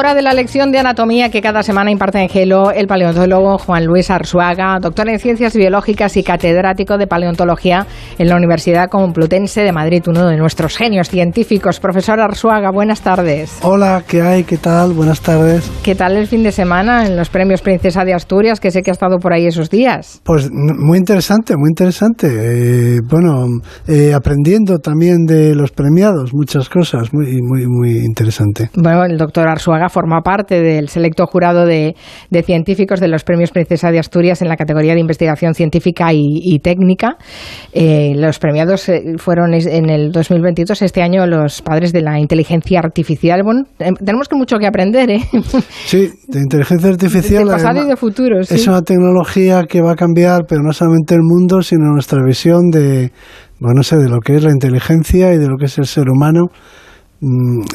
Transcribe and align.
Hora 0.00 0.14
de 0.14 0.22
la 0.22 0.32
lección 0.32 0.72
de 0.72 0.78
anatomía 0.78 1.28
que 1.28 1.42
cada 1.42 1.62
semana 1.62 1.90
imparte 1.90 2.20
en 2.20 2.30
Gelo 2.30 2.70
el 2.70 2.86
paleontólogo 2.86 3.58
Juan 3.58 3.84
Luis 3.84 4.10
Arzuaga, 4.10 4.78
doctor 4.80 5.10
en 5.10 5.18
ciencias 5.18 5.54
biológicas 5.54 6.16
y 6.16 6.22
catedrático 6.22 6.96
de 6.96 7.06
paleontología 7.06 7.86
en 8.16 8.28
la 8.30 8.36
Universidad 8.36 8.88
Complutense 8.88 9.60
de 9.60 9.72
Madrid, 9.72 10.02
uno 10.06 10.26
de 10.26 10.38
nuestros 10.38 10.78
genios 10.78 11.10
científicos. 11.10 11.80
Profesor 11.80 12.18
Arzuaga, 12.18 12.70
buenas 12.70 13.02
tardes. 13.02 13.58
Hola, 13.60 14.02
¿qué 14.08 14.22
hay? 14.22 14.44
¿Qué 14.44 14.56
tal? 14.56 14.94
Buenas 14.94 15.20
tardes. 15.20 15.70
¿Qué 15.82 15.94
tal 15.94 16.16
el 16.16 16.26
fin 16.26 16.44
de 16.44 16.52
semana 16.52 17.06
en 17.06 17.14
los 17.14 17.28
premios 17.28 17.60
Princesa 17.60 18.02
de 18.02 18.14
Asturias, 18.14 18.58
que 18.58 18.70
sé 18.70 18.80
que 18.80 18.90
ha 18.90 18.94
estado 18.94 19.18
por 19.18 19.34
ahí 19.34 19.44
esos 19.44 19.68
días? 19.68 20.22
Pues 20.24 20.48
muy 20.50 20.96
interesante, 20.96 21.52
muy 21.58 21.68
interesante. 21.68 22.26
Eh, 22.30 23.00
bueno, 23.06 23.44
eh, 23.86 24.14
aprendiendo 24.14 24.78
también 24.78 25.26
de 25.26 25.54
los 25.54 25.72
premiados, 25.72 26.32
muchas 26.32 26.70
cosas, 26.70 27.12
muy, 27.12 27.42
muy, 27.42 27.66
muy 27.66 27.98
interesante. 27.98 28.70
Bueno, 28.74 29.04
el 29.04 29.18
doctor 29.18 29.46
Arzuaga 29.46 29.89
forma 29.90 30.22
parte 30.22 30.60
del 30.60 30.88
selecto 30.88 31.26
jurado 31.26 31.66
de, 31.66 31.94
científicos 32.44 33.00
de 33.00 33.08
los 33.08 33.24
premios 33.24 33.50
Princesa 33.50 33.90
de 33.90 33.98
Asturias 33.98 34.40
en 34.40 34.48
la 34.48 34.56
categoría 34.56 34.94
de 34.94 35.00
investigación 35.00 35.54
científica 35.54 36.08
y, 36.12 36.58
técnica. 36.60 37.16
Eh, 37.72 38.12
los 38.16 38.38
premiados 38.38 38.88
eh, 38.88 39.14
fueron 39.18 39.54
en 39.54 39.90
el 39.90 40.12
2022, 40.12 40.82
este 40.82 41.02
año, 41.02 41.26
los 41.26 41.62
padres 41.62 41.92
de 41.92 42.02
la 42.02 42.18
inteligencia 42.18 42.78
artificial. 42.78 43.42
Bueno, 43.42 43.64
tenemos 43.78 44.28
que 44.28 44.36
mucho 44.36 44.56
que 44.58 44.66
aprender, 44.66 45.10
¿eh? 45.10 45.20
Sí, 45.84 46.08
de 46.28 46.38
inteligencia 46.40 46.90
artificial. 46.90 47.44
De 47.44 47.52
pasado 47.52 47.84
y 47.84 47.88
de 47.88 47.96
futuro, 47.96 48.40
Es 48.40 48.66
una 48.66 48.82
tecnología 48.82 49.64
que 49.68 49.80
va 49.80 49.92
a 49.92 49.96
cambiar, 49.96 50.42
pero 50.48 50.62
no 50.62 50.72
solamente 50.72 51.14
el 51.14 51.22
mundo, 51.22 51.62
sino 51.62 51.92
nuestra 51.92 52.22
visión 52.24 52.70
de, 52.70 53.12
bueno, 53.58 53.76
no 53.76 53.82
sé, 53.82 53.96
de 53.96 54.08
lo 54.08 54.20
que 54.20 54.36
es 54.36 54.44
la 54.44 54.50
inteligencia 54.50 55.32
y 55.34 55.38
de 55.38 55.48
lo 55.48 55.56
que 55.56 55.66
es 55.66 55.78
el 55.78 55.86
ser 55.86 56.08
humano 56.08 56.46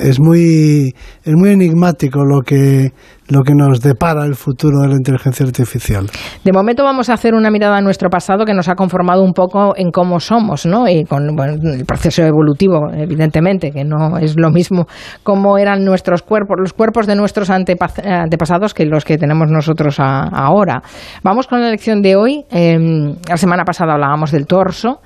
es 0.01 0.19
muy 0.19 0.95
es 1.23 1.33
muy 1.35 1.51
enigmático 1.51 2.23
lo 2.25 2.41
que 2.41 2.91
lo 3.27 3.41
que 3.43 3.53
nos 3.55 3.79
depara 3.79 4.25
el 4.25 4.35
futuro 4.35 4.81
de 4.81 4.87
la 4.87 4.95
inteligencia 4.95 5.45
artificial. 5.45 6.07
De 6.43 6.51
momento 6.51 6.83
vamos 6.83 7.09
a 7.09 7.13
hacer 7.13 7.33
una 7.33 7.49
mirada 7.49 7.77
a 7.77 7.81
nuestro 7.81 8.09
pasado 8.09 8.45
que 8.45 8.53
nos 8.53 8.69
ha 8.69 8.75
conformado 8.75 9.23
un 9.23 9.33
poco 9.33 9.73
en 9.75 9.91
cómo 9.91 10.19
somos, 10.19 10.65
¿no? 10.65 10.87
Y 10.87 11.05
con 11.05 11.29
el 11.29 11.85
proceso 11.85 12.23
evolutivo, 12.23 12.91
evidentemente, 12.93 13.71
que 13.71 13.83
no 13.83 14.17
es 14.17 14.35
lo 14.37 14.51
mismo 14.51 14.85
cómo 15.23 15.57
eran 15.57 15.83
nuestros 15.83 16.21
cuerpos, 16.21 16.57
los 16.59 16.73
cuerpos 16.73 17.07
de 17.07 17.15
nuestros 17.15 17.49
antepasados 17.49 18.73
que 18.73 18.85
los 18.85 19.05
que 19.05 19.17
tenemos 19.17 19.49
nosotros 19.49 19.99
ahora. 19.99 20.81
Vamos 21.23 21.47
con 21.47 21.61
la 21.61 21.69
lección 21.69 22.01
de 22.01 22.15
hoy. 22.15 22.45
Em, 22.51 23.15
la 23.27 23.37
semana 23.37 23.63
pasada 23.63 23.93
hablábamos 23.93 24.31
del 24.31 24.45
torso. 24.45 25.01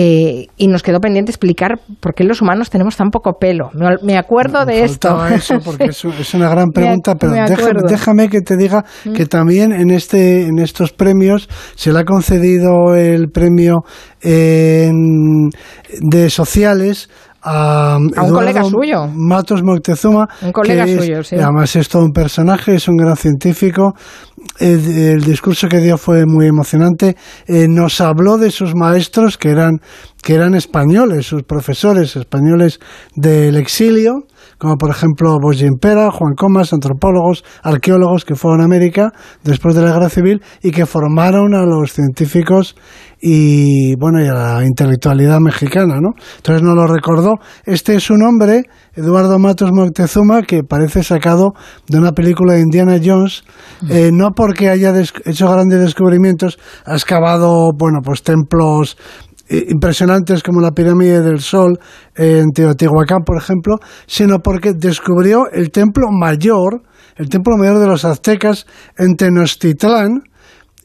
Eh, 0.00 0.46
y 0.56 0.68
nos 0.68 0.84
quedó 0.84 1.00
pendiente 1.00 1.32
explicar 1.32 1.80
por 1.98 2.14
qué 2.14 2.22
los 2.22 2.40
humanos 2.40 2.70
tenemos 2.70 2.96
tan 2.96 3.10
poco 3.10 3.32
pelo. 3.40 3.70
Me, 4.00 4.16
acuerdo 4.16 4.64
de 4.64 4.84
esto. 4.84 5.26
eso 5.26 5.58
porque 5.64 5.86
es, 5.86 6.34
una 6.34 6.48
gran 6.48 6.70
pregunta, 6.72 7.16
pero 7.16 7.32
déjame, 7.84 8.28
que 8.28 8.40
te 8.40 8.56
diga 8.56 8.84
mm. 9.04 9.14
que 9.14 9.26
también 9.26 9.72
en 9.72 9.90
este 9.90 10.46
en 10.46 10.60
estos 10.60 10.92
premios 10.92 11.48
se 11.74 11.92
le 11.92 11.98
ha 11.98 12.04
concedido 12.04 12.94
el 12.94 13.30
premio 13.30 13.78
de 14.22 15.50
sociales 16.30 17.10
a, 17.48 17.96
un 17.98 18.30
colega 18.30 18.62
suyo. 18.64 19.06
Matos 19.14 19.62
Moctezuma. 19.62 20.28
Un 20.42 20.52
colega 20.52 20.86
suyo, 20.86 21.22
sí. 21.22 21.36
Además 21.36 21.74
es 21.76 21.88
todo 21.88 22.04
un 22.04 22.12
personaje, 22.12 22.74
es 22.74 22.88
un 22.88 22.96
gran 22.96 23.16
científico. 23.16 23.94
El, 24.58 25.22
discurso 25.22 25.68
que 25.68 25.78
dio 25.78 25.96
fue 25.98 26.24
muy 26.26 26.46
emocionante. 26.46 27.16
Eh, 27.46 27.66
nos 27.68 28.00
habló 28.00 28.38
de 28.38 28.50
sus 28.50 28.74
maestros 28.74 29.38
que 29.38 29.50
eran, 29.50 29.80
que 30.22 30.34
eran 30.34 30.54
españoles, 30.54 31.26
sus 31.26 31.42
profesores 31.42 32.16
españoles 32.16 32.78
del 33.14 33.56
exilio 33.56 34.24
como 34.58 34.76
por 34.76 34.90
ejemplo 34.90 35.38
Bosch 35.40 35.64
Pera, 35.80 36.10
Juan 36.10 36.34
Comas, 36.34 36.72
antropólogos, 36.72 37.44
arqueólogos 37.62 38.24
que 38.24 38.34
fueron 38.34 38.60
a 38.60 38.64
América 38.64 39.12
después 39.44 39.74
de 39.74 39.82
la 39.82 39.92
Guerra 39.92 40.08
Civil 40.08 40.42
y 40.62 40.70
que 40.72 40.86
formaron 40.86 41.54
a 41.54 41.64
los 41.64 41.92
científicos 41.92 42.76
y 43.20 43.96
bueno 43.96 44.22
y 44.22 44.28
a 44.28 44.34
la 44.34 44.64
intelectualidad 44.64 45.40
mexicana, 45.40 46.00
¿no? 46.00 46.10
Entonces 46.36 46.62
nos 46.62 46.74
lo 46.74 46.86
recordó. 46.86 47.36
Este 47.64 47.94
es 47.94 48.10
un 48.10 48.22
hombre, 48.22 48.62
Eduardo 48.94 49.38
Matos 49.38 49.72
Moctezuma, 49.72 50.42
que 50.42 50.62
parece 50.62 51.02
sacado 51.02 51.52
de 51.88 51.98
una 51.98 52.12
película 52.12 52.54
de 52.54 52.60
Indiana 52.60 52.98
Jones, 53.02 53.44
eh, 53.88 54.10
no 54.12 54.30
porque 54.32 54.68
haya 54.68 54.92
hecho 55.24 55.50
grandes 55.50 55.80
descubrimientos, 55.80 56.58
ha 56.84 56.94
excavado 56.94 57.72
bueno 57.76 58.00
pues 58.04 58.22
templos 58.22 58.96
impresionantes 59.48 60.42
como 60.42 60.60
la 60.60 60.72
pirámide 60.72 61.22
del 61.22 61.40
Sol 61.40 61.78
en 62.14 62.50
Teotihuacán, 62.50 63.22
por 63.24 63.38
ejemplo, 63.38 63.76
sino 64.06 64.40
porque 64.40 64.72
descubrió 64.74 65.50
el 65.52 65.70
templo 65.70 66.08
mayor, 66.10 66.82
el 67.16 67.28
templo 67.28 67.56
mayor 67.56 67.78
de 67.78 67.86
los 67.86 68.04
aztecas 68.04 68.66
en 68.96 69.16
Tenochtitlán, 69.16 70.22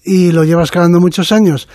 y 0.03 0.31
lo 0.31 0.43
lleva 0.43 0.61
excavando 0.61 0.99
muchos 0.99 1.31
años. 1.31 1.69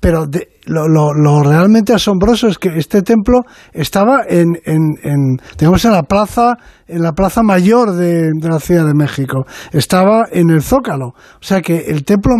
Pero 0.00 0.26
lo, 0.66 1.14
lo, 1.14 1.42
realmente 1.42 1.94
asombroso 1.94 2.48
es 2.48 2.58
que 2.58 2.76
este 2.76 3.02
templo 3.02 3.42
estaba 3.72 4.20
en, 4.28 4.58
en, 4.64 4.96
en 5.02 5.36
digamos, 5.58 5.84
en 5.84 5.92
la 5.92 6.02
plaza 6.02 6.58
en 6.88 7.02
la 7.02 7.12
plaza 7.12 7.42
mayor 7.42 7.94
de, 7.94 8.30
la 8.40 8.60
Ciudad 8.60 8.86
de 8.86 8.94
México, 8.94 9.44
estaba 9.72 10.26
en 10.30 10.50
el 10.50 10.62
Zócalo. 10.62 11.08
O 11.08 11.42
sea 11.42 11.60
que 11.60 11.86
el 11.88 12.04
templo, 12.04 12.34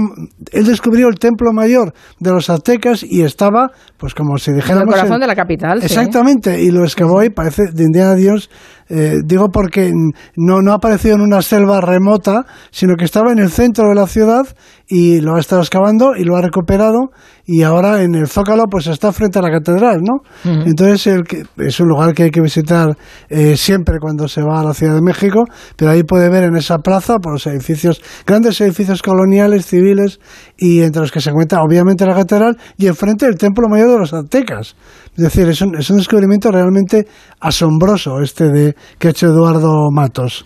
él 0.53 0.67
descubrió 0.67 1.09
el 1.09 1.19
templo 1.19 1.53
mayor 1.53 1.93
de 2.21 2.31
los 2.31 2.49
aztecas 2.49 3.03
y 3.03 3.23
estaba, 3.23 3.71
pues 3.97 4.15
como 4.15 4.39
si 4.39 4.53
dijéramos... 4.53 4.85
En 4.85 4.89
el 4.89 4.95
corazón 4.95 5.21
de 5.21 5.27
la 5.27 5.35
capital. 5.35 5.83
Exactamente, 5.83 6.63
y 6.63 6.71
lo 6.71 6.85
excavó 6.85 7.23
y 7.25 7.31
parece 7.31 7.65
de 7.73 7.85
Indiana 7.85 8.15
Dios, 8.15 8.49
eh, 8.89 9.17
digo 9.25 9.49
porque 9.49 9.91
no, 10.37 10.63
no 10.63 10.73
ha 10.73 10.77
aparecido 10.77 11.17
en 11.17 11.23
una 11.23 11.43
selva 11.43 11.81
remota, 11.81 12.47
sino 12.71 12.95
que 12.95 13.05
estaba 13.05 13.33
en 13.33 13.41
el 13.41 13.51
centro 13.51 13.89
de 13.89 13.97
la 13.97 14.07
ciudad 14.07 14.47
y 14.87 15.21
lo 15.21 15.35
ha 15.35 15.41
estado 15.41 15.63
excavando 15.63 16.15
y 16.17 16.23
lo 16.23 16.37
ha 16.37 16.43
recuperado 16.43 17.11
y 17.45 17.63
ahora 17.63 18.03
en 18.03 18.15
el 18.17 18.29
Zócalo 18.29 18.65
pues 18.71 18.87
está 18.87 19.13
frente 19.13 19.39
a 19.39 19.43
la 19.43 19.51
catedral, 19.51 20.01
¿no? 20.03 20.21
Entonces 20.45 21.07
el, 21.07 21.25
es 21.59 21.81
un 21.81 21.89
lugar 21.89 22.15
que 22.15 22.25
hay 22.25 22.31
que 22.31 22.41
visitar 22.41 22.97
eh, 23.29 23.57
siempre 23.57 23.97
cuando 24.01 24.29
se 24.29 24.43
va 24.43 24.61
a 24.61 24.65
la 24.65 24.75
Ciudad 24.75 24.95
de 24.95 25.03
México, 25.03 25.45
pero 25.77 25.91
ahí 25.91 26.03
puede 26.03 26.29
ver 26.31 26.45
en 26.45 26.57
esa 26.57 26.79
plaza 26.79 27.19
por 27.19 27.33
los 27.33 27.47
edificios, 27.47 28.01
grandes 28.27 28.61
edificios 28.61 29.03
coloniales, 29.03 29.67
civiles, 29.67 30.21
y 30.57 30.83
entre 30.83 31.03
los 31.03 31.13
que 31.13 31.21
se 31.21 31.31
encuentra 31.31 31.63
obviamente 31.63 32.07
la 32.07 32.15
catedral 32.15 32.57
y 32.77 32.87
enfrente 32.87 33.27
el 33.27 33.37
templo 33.37 33.69
mayor 33.69 33.91
de 33.91 33.99
los 33.99 34.13
aztecas. 34.13 34.77
Es 35.17 35.23
decir, 35.23 35.49
es 35.49 35.63
un, 35.63 35.75
es 35.77 35.89
un 35.89 35.97
descubrimiento 35.97 36.51
realmente 36.51 37.07
asombroso 37.41 38.21
este 38.21 38.51
de 38.51 38.77
que 38.99 39.09
ha 39.09 39.11
hecho 39.11 39.29
Eduardo 39.29 39.91
Matos, 39.91 40.45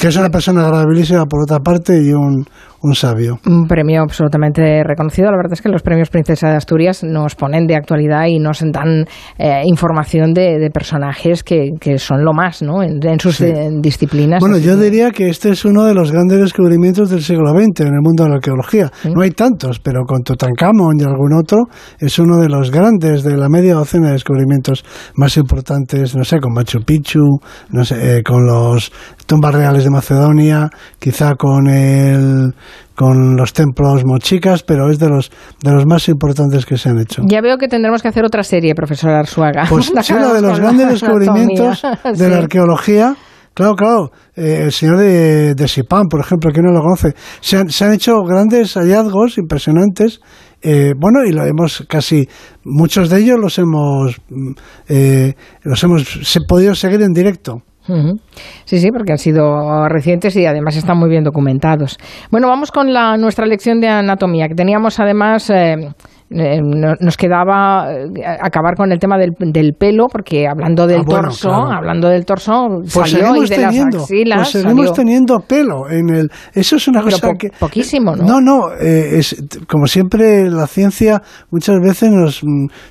que 0.00 0.08
es 0.08 0.16
una 0.16 0.30
persona 0.30 0.62
agradabilísima 0.62 1.26
por 1.26 1.42
otra 1.42 1.60
parte 1.60 2.00
y 2.02 2.12
un, 2.12 2.44
un 2.82 2.94
sabio. 2.94 3.38
Un 3.46 3.66
premio 3.66 4.02
absolutamente 4.02 4.82
reconocido. 4.84 5.30
La 5.30 5.36
verdad 5.36 5.52
es 5.52 5.62
que 5.62 5.68
los 5.68 5.82
premios 5.82 6.10
Princesa 6.10 6.48
de 6.48 6.56
Asturias 6.56 7.02
nos 7.02 7.34
ponen 7.34 7.66
de 7.66 7.76
actualidad 7.76 8.26
y 8.26 8.38
nos 8.38 8.60
dan 8.72 9.04
eh, 9.38 9.62
información 9.64 10.32
de, 10.32 10.70
personajes 10.72 11.42
que, 11.42 11.72
que, 11.80 11.98
son 11.98 12.24
lo 12.24 12.32
más 12.32 12.62
¿no? 12.62 12.82
en, 12.82 13.00
sus 13.18 13.40
eh, 13.40 13.70
disciplinas. 13.80 14.40
Bueno, 14.40 14.58
yo 14.58 14.76
diría 14.76 15.10
que 15.10 15.28
este 15.28 15.50
es 15.50 15.64
uno 15.64 15.84
de 15.84 15.94
los 15.94 16.12
grandes 16.12 16.38
descubrimientos 16.40 17.10
del 17.10 17.22
siglo 17.22 17.50
XX 17.50 17.80
en 17.80 17.94
el 17.94 18.00
mundo 18.02 18.24
de 18.24 18.30
la 18.30 18.36
arqueología. 18.36 18.90
No 19.04 19.22
hay 19.22 19.30
tantos, 19.30 19.80
pero 19.80 20.04
con 20.04 20.22
Tutankamón 20.22 21.00
y 21.00 21.04
algún 21.04 21.32
otro 21.34 21.64
es 21.98 22.18
uno 22.18 22.38
de 22.38 22.48
los 22.48 22.70
grandes 22.70 23.22
de 23.22 23.36
la 23.36 23.48
media 23.48 23.74
docena 23.74 24.08
de 24.08 24.12
descubrimientos 24.12 24.84
más 25.14 25.36
importantes, 25.36 26.14
no 26.14 26.24
sé, 26.24 26.38
con 26.38 26.52
Machu 26.52 26.80
Picchu, 26.84 27.40
no 27.70 27.84
sé, 27.84 28.18
eh, 28.18 28.22
con 28.22 28.46
los 28.46 28.92
tumbas 29.26 29.54
reales 29.54 29.84
de 29.84 29.90
Macedonia, 29.90 30.70
quizá 30.98 31.34
con 31.34 31.68
el 31.68 32.54
con 32.94 33.36
los 33.36 33.52
templos 33.52 34.04
mochicas, 34.04 34.62
pero 34.62 34.90
es 34.90 34.98
de 34.98 35.08
los 35.08 35.30
de 35.62 35.72
los 35.72 35.86
más 35.86 36.08
importantes 36.08 36.66
que 36.66 36.76
se 36.76 36.88
han 36.88 36.98
hecho. 36.98 37.22
Ya 37.26 37.40
veo 37.40 37.58
que 37.58 37.68
tendremos 37.68 38.02
que 38.02 38.08
hacer 38.08 38.24
otra 38.24 38.42
serie, 38.42 38.74
profesor 38.74 39.10
Arzuaga. 39.10 39.64
Pues 39.68 39.92
sí, 40.02 40.12
uno 40.12 40.34
de 40.34 40.42
los 40.42 40.58
grandes 40.58 40.88
descubrimientos 40.88 41.82
de 42.16 42.28
la 42.28 42.38
arqueología. 42.38 43.14
Claro, 43.54 43.74
claro. 43.74 44.10
Eh, 44.36 44.62
el 44.66 44.72
señor 44.72 44.98
de, 44.98 45.54
de 45.56 45.66
Sipán, 45.66 46.06
por 46.08 46.20
ejemplo, 46.20 46.52
que 46.52 46.60
no 46.62 46.70
lo 46.70 46.80
conoce. 46.80 47.14
Se 47.40 47.56
han, 47.56 47.68
se 47.68 47.84
han 47.84 47.92
hecho 47.92 48.22
grandes 48.22 48.74
hallazgos 48.74 49.36
impresionantes. 49.36 50.20
Eh, 50.62 50.92
bueno, 50.96 51.24
y 51.24 51.32
lo 51.32 51.44
hemos 51.44 51.84
casi, 51.88 52.28
muchos 52.64 53.10
de 53.10 53.18
ellos 53.18 53.36
los 53.40 53.58
hemos, 53.58 54.16
mm, 54.28 54.52
eh, 54.88 55.34
los 55.62 55.82
hemos 55.84 56.04
podido 56.48 56.74
seguir 56.74 57.02
en 57.02 57.12
directo. 57.12 57.62
Sí, 58.64 58.78
sí, 58.78 58.90
porque 58.90 59.12
han 59.12 59.18
sido 59.18 59.88
recientes 59.88 60.36
y 60.36 60.46
además 60.46 60.76
están 60.76 60.98
muy 60.98 61.08
bien 61.08 61.24
documentados. 61.24 61.98
Bueno, 62.30 62.48
vamos 62.48 62.70
con 62.70 62.92
la, 62.92 63.16
nuestra 63.16 63.46
lección 63.46 63.80
de 63.80 63.88
anatomía, 63.88 64.48
que 64.48 64.54
teníamos 64.54 65.00
además... 65.00 65.50
Eh, 65.50 65.76
eh, 66.30 66.60
nos 66.60 67.16
quedaba 67.16 67.90
eh, 67.90 68.04
acabar 68.42 68.74
con 68.76 68.92
el 68.92 68.98
tema 68.98 69.16
del, 69.16 69.30
del 69.38 69.72
pelo, 69.72 70.08
porque 70.12 70.46
hablando 70.46 70.86
del 70.86 71.00
ah, 71.00 71.08
torso, 71.08 71.50
hablando 71.50 72.06
del 72.10 72.26
torso, 72.26 72.82
pues 72.82 73.10
salió 73.10 73.34
y 73.34 73.48
de 73.48 73.56
teniendo, 73.56 73.96
las 73.96 74.02
axilas. 74.04 74.52
Pues 74.52 74.62
seguimos 74.62 74.92
teniendo 74.92 75.40
pelo 75.40 75.88
en 75.88 76.10
el. 76.10 76.30
Eso 76.52 76.76
es 76.76 76.86
una 76.86 77.00
cosa 77.00 77.32
que. 77.32 77.48
Poquísimo, 77.58 78.14
¿no? 78.14 78.24
No, 78.24 78.40
no. 78.42 78.74
es, 78.74 79.42
como 79.66 79.86
siempre, 79.86 80.50
la 80.50 80.66
ciencia 80.66 81.22
muchas 81.50 81.76
veces 81.82 82.10
nos 82.10 82.42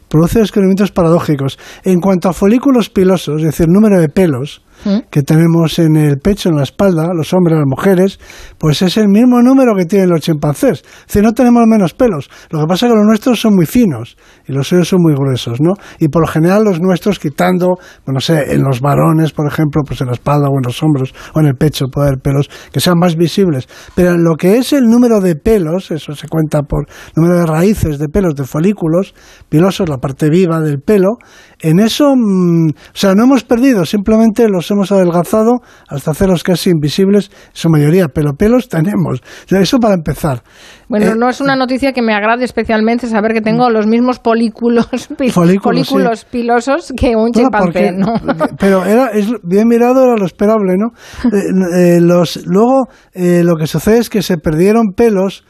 produce 0.09 0.39
descubrimientos 0.39 0.91
paradójicos. 0.91 1.59
En 1.83 1.99
cuanto 1.99 2.29
a 2.29 2.33
folículos 2.33 2.89
pilosos, 2.89 3.41
es 3.41 3.45
decir, 3.45 3.67
número 3.69 4.01
de 4.01 4.09
pelos, 4.09 4.63
mm. 4.85 5.09
que 5.09 5.21
tenemos 5.21 5.79
en 5.79 5.95
el 5.95 6.17
pecho, 6.19 6.49
en 6.49 6.55
la 6.55 6.63
espalda, 6.63 7.13
los 7.13 7.33
hombres, 7.33 7.57
las 7.57 7.67
mujeres, 7.67 8.19
pues 8.57 8.81
es 8.81 8.97
el 8.97 9.07
mismo 9.07 9.41
número 9.41 9.75
que 9.75 9.85
tienen 9.85 10.09
los 10.09 10.21
chimpancés. 10.21 10.83
Es 11.07 11.21
no 11.21 11.33
tenemos 11.33 11.63
menos 11.67 11.93
pelos. 11.93 12.29
Lo 12.49 12.59
que 12.59 12.65
pasa 12.67 12.85
es 12.85 12.91
que 12.91 12.97
los 12.97 13.05
nuestros 13.05 13.39
son 13.39 13.55
muy 13.55 13.65
finos 13.65 14.17
y 14.47 14.53
los 14.53 14.67
suyos 14.67 14.87
son 14.87 15.01
muy 15.01 15.13
gruesos, 15.13 15.59
¿no? 15.59 15.73
Y 15.99 16.07
por 16.09 16.21
lo 16.21 16.27
general 16.27 16.63
los 16.63 16.79
nuestros, 16.79 17.19
quitando, 17.19 17.77
bueno, 18.05 18.17
no 18.17 18.19
sé, 18.19 18.53
en 18.53 18.63
los 18.63 18.81
varones, 18.81 19.31
por 19.31 19.47
ejemplo, 19.47 19.81
pues 19.85 20.01
en 20.01 20.07
la 20.07 20.13
espalda 20.13 20.47
o 20.49 20.57
en 20.57 20.63
los 20.65 20.81
hombros 20.81 21.13
o 21.33 21.39
en 21.39 21.47
el 21.47 21.55
pecho 21.55 21.85
puede 21.91 22.07
haber 22.07 22.19
pelos 22.19 22.49
que 22.71 22.79
sean 22.79 22.97
más 22.99 23.15
visibles. 23.15 23.67
Pero 23.95 24.11
en 24.11 24.23
lo 24.23 24.35
que 24.35 24.57
es 24.57 24.73
el 24.73 24.85
número 24.85 25.19
de 25.19 25.35
pelos, 25.35 25.91
eso 25.91 26.13
se 26.13 26.27
cuenta 26.27 26.63
por 26.63 26.87
número 27.15 27.39
de 27.39 27.45
raíces 27.45 27.99
de 27.99 28.07
pelos, 28.07 28.35
de 28.35 28.45
folículos 28.45 29.13
pilosos, 29.49 29.89
la 29.89 29.97
parte 29.97 30.29
viva 30.29 30.59
del 30.61 30.79
pelo, 30.79 31.17
en 31.59 31.79
eso, 31.79 32.13
mm, 32.15 32.69
o 32.69 32.93
sea, 32.93 33.15
no 33.15 33.23
hemos 33.23 33.43
perdido, 33.43 33.85
simplemente 33.85 34.47
los 34.47 34.69
hemos 34.69 34.91
adelgazado 34.91 35.61
hasta 35.87 36.11
hacerlos 36.11 36.43
casi 36.43 36.69
invisibles, 36.69 37.31
su 37.53 37.69
mayoría, 37.69 38.07
pero 38.07 38.33
pelos 38.33 38.69
tenemos. 38.69 39.21
eso 39.49 39.79
para 39.79 39.95
empezar. 39.95 40.43
Bueno, 40.87 41.07
eh, 41.07 41.15
no 41.17 41.29
es 41.29 41.41
una 41.41 41.55
noticia 41.55 41.91
que 41.93 42.01
me 42.01 42.13
agrade 42.13 42.45
especialmente 42.45 43.07
saber 43.07 43.33
que 43.33 43.41
tengo 43.41 43.69
los 43.69 43.87
mismos 43.87 44.19
polículos, 44.19 44.87
folículos, 45.31 46.25
pilosos 46.25 46.93
que 46.95 47.15
un 47.15 47.31
chimpancé, 47.31 47.91
¿no? 47.91 48.13
Pero 48.59 48.85
era, 48.85 49.07
es, 49.07 49.27
bien 49.43 49.67
mirado 49.67 50.03
era 50.03 50.15
lo 50.15 50.25
esperable, 50.25 50.75
¿no? 50.77 50.91
Eh, 51.35 51.97
eh, 51.97 52.01
los, 52.01 52.45
luego, 52.45 52.87
lo 53.13 53.55
que 53.55 53.67
sucede 53.67 53.97
es 53.97 54.09
que 54.09 54.21
se 54.21 54.37
perdieron 54.37 54.93
pelos, 54.95 55.43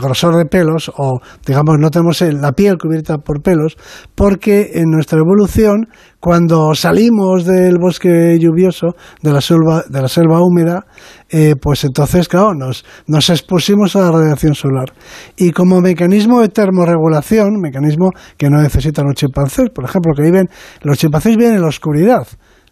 grosor 0.00 0.36
de 0.36 0.44
pelos, 0.44 0.92
o 0.96 1.20
digamos, 1.46 1.78
no 1.78 1.90
tenemos 1.90 2.20
la 2.20 2.52
piel 2.52 2.76
cubierta 2.76 3.18
por 3.18 3.42
pelos, 3.42 3.76
porque 4.14 4.72
en 4.74 4.90
nuestra 4.90 5.21
evolución 5.22 5.88
cuando 6.20 6.74
salimos 6.74 7.44
del 7.44 7.78
bosque 7.80 8.38
lluvioso, 8.38 8.94
de 9.22 9.32
la 9.32 9.40
selva, 9.40 9.84
de 9.88 10.02
la 10.02 10.08
selva 10.08 10.40
húmeda, 10.40 10.84
eh, 11.30 11.54
pues 11.60 11.84
entonces, 11.84 12.28
claro, 12.28 12.54
nos, 12.54 12.84
nos 13.06 13.30
expusimos 13.30 13.96
a 13.96 14.02
la 14.02 14.12
radiación 14.12 14.54
solar. 14.54 14.92
Y 15.36 15.50
como 15.52 15.80
mecanismo 15.80 16.40
de 16.40 16.48
termorregulación, 16.48 17.60
mecanismo 17.60 18.10
que 18.36 18.50
no 18.50 18.60
necesitan 18.60 19.06
los 19.06 19.14
chimpancés, 19.14 19.70
por 19.70 19.84
ejemplo, 19.84 20.12
que 20.14 20.22
viven, 20.22 20.48
los 20.82 20.98
chimpancés 20.98 21.36
viven 21.36 21.54
en 21.54 21.62
la 21.62 21.68
oscuridad. 21.68 22.26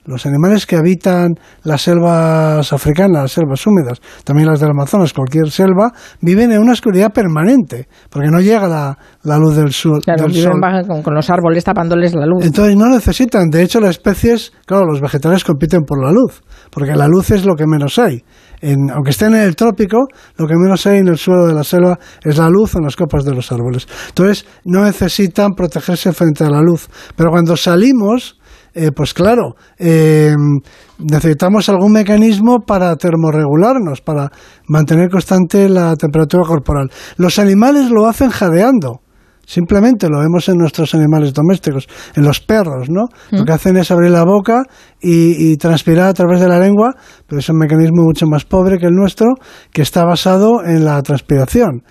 Los 0.06 0.24
animales 0.24 0.64
que 0.64 0.76
habitan 0.76 1.34
las 1.62 1.82
selvas 1.82 2.72
africanas, 2.72 3.22
las 3.22 3.32
selvas 3.32 3.66
húmedas, 3.66 4.00
también 4.24 4.48
las 4.48 4.58
del 4.58 4.70
Amazonas, 4.70 5.12
cualquier 5.12 5.50
selva, 5.50 5.92
viven 6.22 6.52
en 6.52 6.60
una 6.60 6.72
oscuridad 6.72 7.12
permanente, 7.12 7.86
porque 8.08 8.28
no 8.28 8.40
llega 8.40 8.66
la, 8.66 8.98
la 9.24 9.36
luz 9.36 9.56
del, 9.56 9.72
sol. 9.72 10.00
Claro, 10.02 10.26
viven 10.26 10.58
Con, 10.86 11.02
con, 11.02 11.14
los 11.14 11.28
árboles 11.28 11.64
tapándoles 11.64 12.14
la 12.14 12.24
luz. 12.24 12.44
Entonces 12.44 12.76
no 12.76 12.88
necesitan. 12.88 13.50
De 13.50 13.62
hecho, 13.62 13.78
las 13.78 13.90
especies, 13.90 14.52
claro, 14.64 14.86
los 14.86 15.00
vegetales 15.00 15.44
compiten 15.44 15.82
por 15.82 16.02
la 16.02 16.12
luz, 16.12 16.42
porque 16.70 16.94
la 16.94 17.06
luz 17.06 17.30
es 17.30 17.44
lo 17.44 17.54
que 17.54 17.66
menos 17.66 17.98
hay. 17.98 18.24
En, 18.62 18.90
aunque 18.90 19.10
estén 19.10 19.34
en 19.34 19.42
el 19.42 19.56
trópico, 19.56 20.06
lo 20.36 20.46
que 20.46 20.54
menos 20.54 20.86
hay 20.86 20.98
en 20.98 21.08
el 21.08 21.18
suelo 21.18 21.46
de 21.46 21.54
la 21.54 21.64
selva 21.64 21.98
es 22.22 22.38
la 22.38 22.48
luz 22.48 22.74
en 22.74 22.84
las 22.84 22.96
copas 22.96 23.24
de 23.24 23.34
los 23.34 23.52
árboles. 23.52 23.86
Entonces, 24.08 24.46
no 24.64 24.82
necesitan 24.84 25.52
protegerse 25.52 26.12
frente 26.12 26.44
a 26.44 26.50
la 26.50 26.60
luz. 26.60 26.88
Pero 27.16 27.30
cuando 27.30 27.56
salimos, 27.56 28.39
eh, 28.74 28.90
pues 28.94 29.14
claro, 29.14 29.56
eh, 29.78 30.34
necesitamos 30.98 31.68
algún 31.68 31.92
mecanismo 31.92 32.60
para 32.66 32.94
termorregularnos, 32.96 34.00
para 34.00 34.30
mantener 34.68 35.10
constante 35.10 35.68
la 35.68 35.96
temperatura 35.96 36.44
corporal. 36.44 36.90
Los 37.16 37.38
animales 37.38 37.90
lo 37.90 38.06
hacen 38.06 38.30
jadeando. 38.30 39.00
Simplemente 39.44 40.08
lo 40.08 40.20
vemos 40.20 40.48
en 40.48 40.58
nuestros 40.58 40.94
animales 40.94 41.34
domésticos, 41.34 41.88
en 42.14 42.22
los 42.22 42.38
perros, 42.38 42.88
¿no? 42.88 43.06
Lo 43.32 43.44
que 43.44 43.50
hacen 43.50 43.76
es 43.78 43.90
abrir 43.90 44.12
la 44.12 44.22
boca 44.22 44.62
y, 45.00 45.56
transpirar 45.56 46.10
a 46.10 46.14
través 46.14 46.38
de 46.38 46.46
la 46.46 46.60
lengua, 46.60 46.94
pero 47.26 47.40
es 47.40 47.48
un 47.48 47.58
mecanismo 47.58 48.04
mucho 48.04 48.26
más 48.28 48.44
pobre 48.44 48.78
que 48.78 48.86
el 48.86 48.92
nuestro, 48.92 49.34
que 49.72 49.82
está 49.82 50.04
basado 50.04 50.64
en 50.64 50.84
la 50.84 51.02
transpiración. 51.02 51.82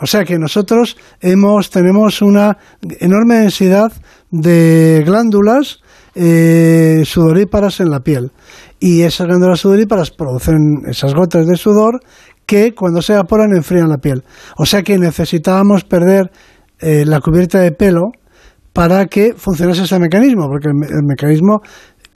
O 0.00 0.06
sea 0.06 0.24
que 0.24 0.38
nosotros 0.38 0.96
hemos, 1.20 1.70
tenemos 1.70 2.22
una 2.22 2.56
enorme 3.00 3.38
densidad 3.38 3.90
de 4.30 5.02
glándulas 5.04 5.80
eh, 6.20 7.02
sudoríparas 7.04 7.80
en 7.80 7.90
la 7.90 8.00
piel. 8.00 8.32
Y 8.80 9.02
esas 9.02 9.28
glándulas 9.28 9.60
sudoríparas 9.60 10.10
producen 10.10 10.82
esas 10.88 11.14
gotas 11.14 11.46
de 11.46 11.56
sudor 11.56 12.00
que 12.44 12.74
cuando 12.74 13.02
se 13.02 13.12
evaporan 13.12 13.54
enfrían 13.54 13.88
la 13.88 13.98
piel. 13.98 14.24
O 14.56 14.66
sea 14.66 14.82
que 14.82 14.98
necesitábamos 14.98 15.84
perder 15.84 16.30
eh, 16.80 17.04
la 17.06 17.20
cubierta 17.20 17.60
de 17.60 17.72
pelo 17.72 18.12
para 18.72 19.06
que 19.06 19.34
funcionase 19.36 19.82
ese 19.82 19.98
mecanismo, 19.98 20.48
porque 20.48 20.68
el, 20.68 21.04
mecanismo 21.04 21.60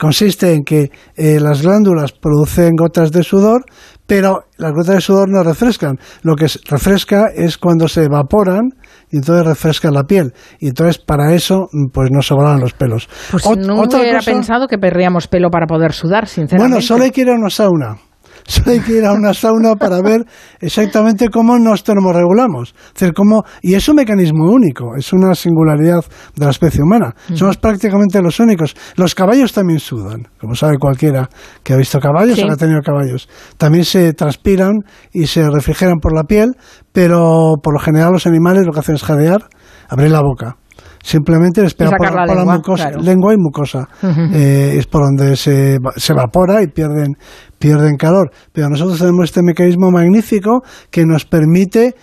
consiste 0.03 0.53
en 0.53 0.65
que 0.65 0.91
eh, 1.15 1.39
las 1.39 1.61
glándulas 1.61 2.11
producen 2.11 2.75
gotas 2.75 3.09
de 3.13 3.23
sudor, 3.23 3.63
pero 4.05 4.41
las 4.57 4.73
gotas 4.73 4.95
de 4.95 5.01
sudor 5.01 5.29
no 5.29 5.43
refrescan. 5.43 5.97
Lo 6.23 6.35
que 6.35 6.47
refresca 6.69 7.27
es 7.33 7.57
cuando 7.57 7.87
se 7.87 8.03
evaporan 8.03 8.71
y 9.09 9.17
entonces 9.17 9.45
refresca 9.45 9.91
la 9.91 10.03
piel. 10.03 10.33
Y 10.59 10.67
entonces 10.67 10.97
para 10.97 11.33
eso 11.33 11.69
pues 11.93 12.11
nos 12.11 12.27
sobraban 12.27 12.59
los 12.59 12.73
pelos. 12.73 13.07
Pues 13.31 13.45
no 13.57 13.81
hubiera 13.81 14.19
pensado 14.19 14.67
que 14.67 14.77
perríamos 14.77 15.29
pelo 15.29 15.49
para 15.49 15.67
poder 15.67 15.93
sudar, 15.93 16.27
sinceramente. 16.27 16.73
Bueno, 16.73 16.85
solo 16.85 17.05
hay 17.05 17.11
que 17.11 17.21
ir 17.21 17.29
a 17.29 17.35
una 17.35 17.49
sauna. 17.49 17.95
Solo 18.47 18.71
hay 18.71 18.79
que 18.79 18.97
ir 18.97 19.05
a 19.05 19.13
una 19.13 19.33
sauna 19.33 19.75
para 19.75 20.01
ver 20.01 20.25
exactamente 20.59 21.29
cómo 21.29 21.57
nos 21.57 21.83
termorregulamos. 21.83 22.75
cómo, 23.15 23.43
y 23.61 23.75
es 23.75 23.87
un 23.87 23.95
mecanismo 23.95 24.51
único, 24.51 24.95
es 24.97 25.13
una 25.13 25.33
singularidad 25.35 26.03
de 26.35 26.45
la 26.45 26.51
especie 26.51 26.83
humana. 26.83 27.15
Somos 27.33 27.57
prácticamente 27.57 28.21
los 28.21 28.39
únicos. 28.39 28.75
Los 28.95 29.15
caballos 29.15 29.53
también 29.53 29.79
sudan, 29.79 30.27
como 30.39 30.55
sabe 30.55 30.77
cualquiera 30.77 31.29
que 31.63 31.73
ha 31.73 31.77
visto 31.77 31.99
caballos 31.99 32.39
o 32.39 32.45
que 32.45 32.51
ha 32.51 32.57
tenido 32.57 32.81
caballos. 32.81 33.29
También 33.57 33.85
se 33.85 34.13
transpiran 34.13 34.83
y 35.11 35.27
se 35.27 35.49
refrigeran 35.49 35.99
por 35.99 36.13
la 36.13 36.23
piel, 36.23 36.55
pero 36.91 37.55
por 37.61 37.73
lo 37.73 37.79
general 37.79 38.11
los 38.11 38.27
animales 38.27 38.65
lo 38.65 38.73
que 38.73 38.79
hacen 38.79 38.95
es 38.95 39.03
jadear, 39.03 39.47
abrir 39.89 40.11
la 40.11 40.21
boca 40.21 40.57
simplemente 41.03 41.61
les 41.61 41.73
pega 41.75 41.91
por, 41.97 42.13
la, 42.13 42.25
lengua, 42.25 42.55
mucosa, 42.55 42.89
lengua 42.91 43.33
y 43.33 43.37
mucosa. 43.37 43.89
Eh, 44.33 44.75
es 44.77 44.87
por 44.87 45.03
donde 45.03 45.35
se, 45.35 45.77
se 45.97 46.13
evapora 46.13 46.63
y 46.63 46.67
pierden, 46.67 47.17
pierden 47.59 47.97
calor. 47.97 48.31
Pero 48.51 48.69
nosotros 48.69 48.97
tenemos 48.97 49.25
este 49.25 49.43
mecanismo 49.43 49.91
magnífico 49.91 50.63
que 50.89 51.05
nos 51.05 51.25
permite 51.25 51.95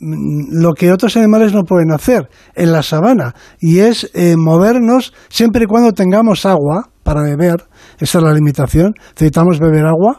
mm, 0.00 0.60
lo 0.60 0.72
que 0.74 0.92
otros 0.92 1.16
animales 1.16 1.54
no 1.54 1.62
pueden 1.62 1.92
hacer 1.92 2.28
en 2.54 2.72
la 2.72 2.82
sabana 2.82 3.34
y 3.60 3.78
es 3.78 4.10
eh, 4.12 4.34
movernos 4.36 5.14
siempre 5.28 5.64
y 5.64 5.66
cuando 5.66 5.92
tengamos 5.92 6.44
agua 6.44 6.90
para 7.04 7.22
beber. 7.22 7.64
Esa 8.00 8.18
es 8.18 8.24
la 8.24 8.34
limitación. 8.34 8.92
Necesitamos 9.10 9.60
beber 9.60 9.86
agua 9.86 10.18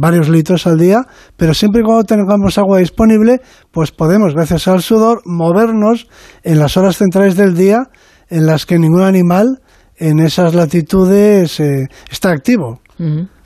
varios 0.00 0.28
litros 0.28 0.66
al 0.66 0.78
día, 0.78 1.06
pero 1.36 1.54
siempre 1.54 1.80
y 1.82 1.84
cuando 1.84 2.04
tengamos 2.04 2.58
agua 2.58 2.78
disponible, 2.78 3.40
pues 3.70 3.90
podemos, 3.90 4.34
gracias 4.34 4.68
al 4.68 4.82
sudor, 4.82 5.22
movernos 5.24 6.08
en 6.42 6.58
las 6.58 6.76
horas 6.76 6.96
centrales 6.96 7.36
del 7.36 7.54
día 7.54 7.88
en 8.28 8.46
las 8.46 8.66
que 8.66 8.78
ningún 8.78 9.02
animal 9.02 9.60
en 9.96 10.18
esas 10.20 10.54
latitudes 10.54 11.60
eh, 11.60 11.88
está 12.10 12.30
activo. 12.30 12.80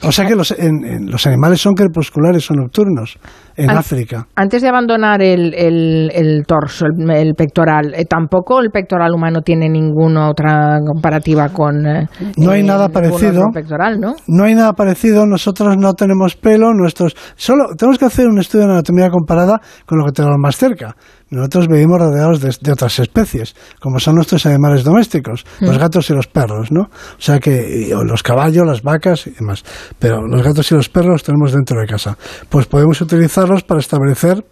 O 0.03 0.13
sea 0.13 0.27
que 0.27 0.37
los, 0.37 0.55
los 1.01 1.27
animales 1.27 1.61
son 1.61 1.75
crepusculares, 1.75 2.45
son 2.45 2.59
nocturnos 2.59 3.19
en 3.57 3.71
África. 3.71 4.29
Antes 4.37 4.63
de 4.63 4.69
abandonar 4.69 5.21
el, 5.21 5.53
el, 5.55 6.45
torso, 6.47 6.87
el, 6.87 7.35
pectoral, 7.35 7.93
eh, 7.95 8.05
tampoco 8.05 8.61
el 8.61 8.71
pectoral 8.71 9.13
humano 9.13 9.41
tiene 9.43 9.69
ninguna 9.69 10.31
otra 10.31 10.79
comparativa 10.87 11.49
con. 11.49 11.85
Eh, 11.85 12.07
no 12.37 12.53
hay 12.53 12.63
nada 12.63 12.89
parecido. 12.91 13.47
Pectoral, 13.53 13.99
¿no? 13.99 14.15
no 14.29 14.45
hay 14.45 14.55
nada 14.55 14.73
parecido. 14.75 15.27
Nosotros 15.27 15.77
no 15.77 15.95
tenemos 15.95 16.37
pelo, 16.37 16.73
nuestros. 16.73 17.17
Solo 17.35 17.75
tenemos 17.77 17.99
que 17.99 18.05
hacer 18.05 18.29
un 18.29 18.39
estudio 18.39 18.67
de 18.67 18.73
anatomía 18.75 19.11
comparada 19.11 19.61
con 19.85 19.99
lo 19.99 20.07
que 20.07 20.13
tenemos 20.13 20.37
más 20.39 20.57
cerca. 20.57 20.95
Nosotros 21.31 21.69
vivimos 21.69 21.99
rodeados 21.99 22.41
de, 22.41 22.73
otras 22.73 22.99
especies, 23.01 23.55
como 23.81 23.99
son 23.99 24.15
nuestros 24.15 24.47
animales 24.47 24.83
domésticos, 24.83 25.45
los 25.61 25.77
mm. 25.77 25.81
gatos 25.81 26.09
y 26.09 26.15
los 26.15 26.27
perros, 26.27 26.73
¿no? 26.73 26.85
O 26.85 27.21
sea 27.21 27.39
que 27.39 27.95
los 28.03 28.23
caballos, 28.23 28.67
las 28.67 28.83
vacas 28.83 29.27
y 29.27 29.33
demás. 29.33 29.63
Pero 29.99 30.27
los 30.27 30.43
gatos 30.43 30.71
y 30.71 30.75
los 30.75 30.89
perros 30.89 31.11
los 31.13 31.23
tenemos 31.23 31.53
dentro 31.53 31.81
de 31.81 31.87
casa. 31.87 32.17
Pues 32.49 32.67
podemos 32.67 33.01
utilizarlos 33.01 33.63
para 33.63 33.81
establecer 33.81 34.45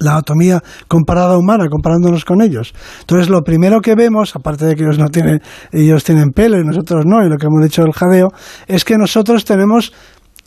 la 0.00 0.12
anatomía 0.12 0.62
comparada 0.88 1.38
humana, 1.38 1.68
comparándonos 1.68 2.24
con 2.24 2.42
ellos. 2.42 2.74
Entonces, 3.00 3.28
lo 3.28 3.42
primero 3.42 3.80
que 3.80 3.94
vemos, 3.94 4.34
aparte 4.36 4.66
de 4.66 4.74
que 4.74 4.82
ellos 4.82 4.98
no 4.98 5.08
tienen, 5.08 5.40
ellos 5.72 6.04
tienen 6.04 6.30
pelo 6.30 6.58
y 6.58 6.64
nosotros 6.64 7.04
no, 7.06 7.24
y 7.24 7.28
lo 7.28 7.36
que 7.36 7.46
hemos 7.46 7.62
dicho 7.62 7.82
del 7.82 7.92
jadeo, 7.92 8.28
es 8.66 8.84
que 8.84 8.96
nosotros 8.98 9.44
tenemos 9.44 9.92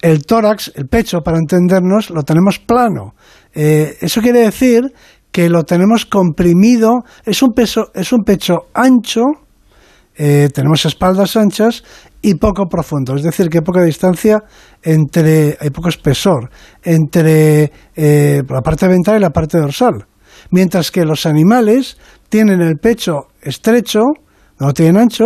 el 0.01 0.25
tórax, 0.25 0.71
el 0.75 0.87
pecho, 0.87 1.19
para 1.21 1.37
entendernos, 1.37 2.09
lo 2.09 2.23
tenemos 2.23 2.59
plano. 2.59 3.13
Eh, 3.53 3.97
eso 4.01 4.21
quiere 4.21 4.39
decir 4.39 4.93
que 5.31 5.49
lo 5.49 5.63
tenemos 5.63 6.05
comprimido, 6.05 7.03
es 7.25 7.41
un, 7.43 7.53
peso, 7.53 7.91
es 7.93 8.11
un 8.13 8.23
pecho 8.23 8.67
ancho, 8.73 9.23
eh, 10.21 10.49
tenemos 10.53 10.85
espaldas 10.85 11.37
anchas 11.37 11.81
y 12.21 12.35
poco 12.35 12.67
profundo, 12.67 13.15
es 13.15 13.23
decir, 13.23 13.47
que 13.47 13.59
hay 13.59 13.63
poca 13.63 13.81
distancia 13.81 14.43
entre, 14.83 15.57
hay 15.61 15.69
poco 15.69 15.87
espesor 15.87 16.49
entre 16.83 17.71
eh, 17.95 18.43
la 18.45 18.59
parte 18.61 18.89
ventral 18.89 19.15
y 19.15 19.21
la 19.21 19.29
parte 19.29 19.57
dorsal. 19.57 20.05
Mientras 20.51 20.91
que 20.91 21.05
los 21.05 21.25
animales 21.25 21.97
tienen 22.27 22.59
el 22.59 22.75
pecho 22.79 23.27
estrecho, 23.41 24.01
no 24.59 24.73
tienen 24.73 24.97
ancho, 24.97 25.23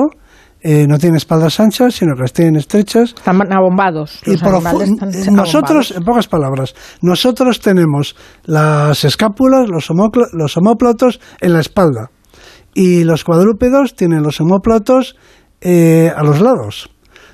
eh, 0.62 0.85
no 0.88 1.00
tienen 1.00 1.17
espaldas 1.17 1.59
anchas, 1.59 1.95
sino 1.95 2.13
que 2.13 2.21
las 2.21 2.33
tienen 2.33 2.57
estrechas. 2.57 3.15
Están 3.17 3.51
abombados. 3.51 4.21
Y 4.27 5.31
nosotros, 5.31 5.89
en 5.89 6.03
pocas 6.03 6.27
palabras, 6.27 6.75
nosotros 7.01 7.59
tenemos 7.62 8.15
las 8.43 9.03
escápulas, 9.05 9.67
los, 9.69 9.89
los 10.33 10.57
homóplatos 10.57 11.19
en 11.41 11.53
la 11.53 11.62
espalda 11.62 12.12
y 12.74 13.03
los 13.03 13.24
cuadrúpedos 13.24 13.96
tienen 13.96 14.24
los 14.24 14.39
homóplatos 14.42 15.15
eh, 15.62 16.12
a 16.15 16.24
los 16.24 16.42
lados. 16.42 16.89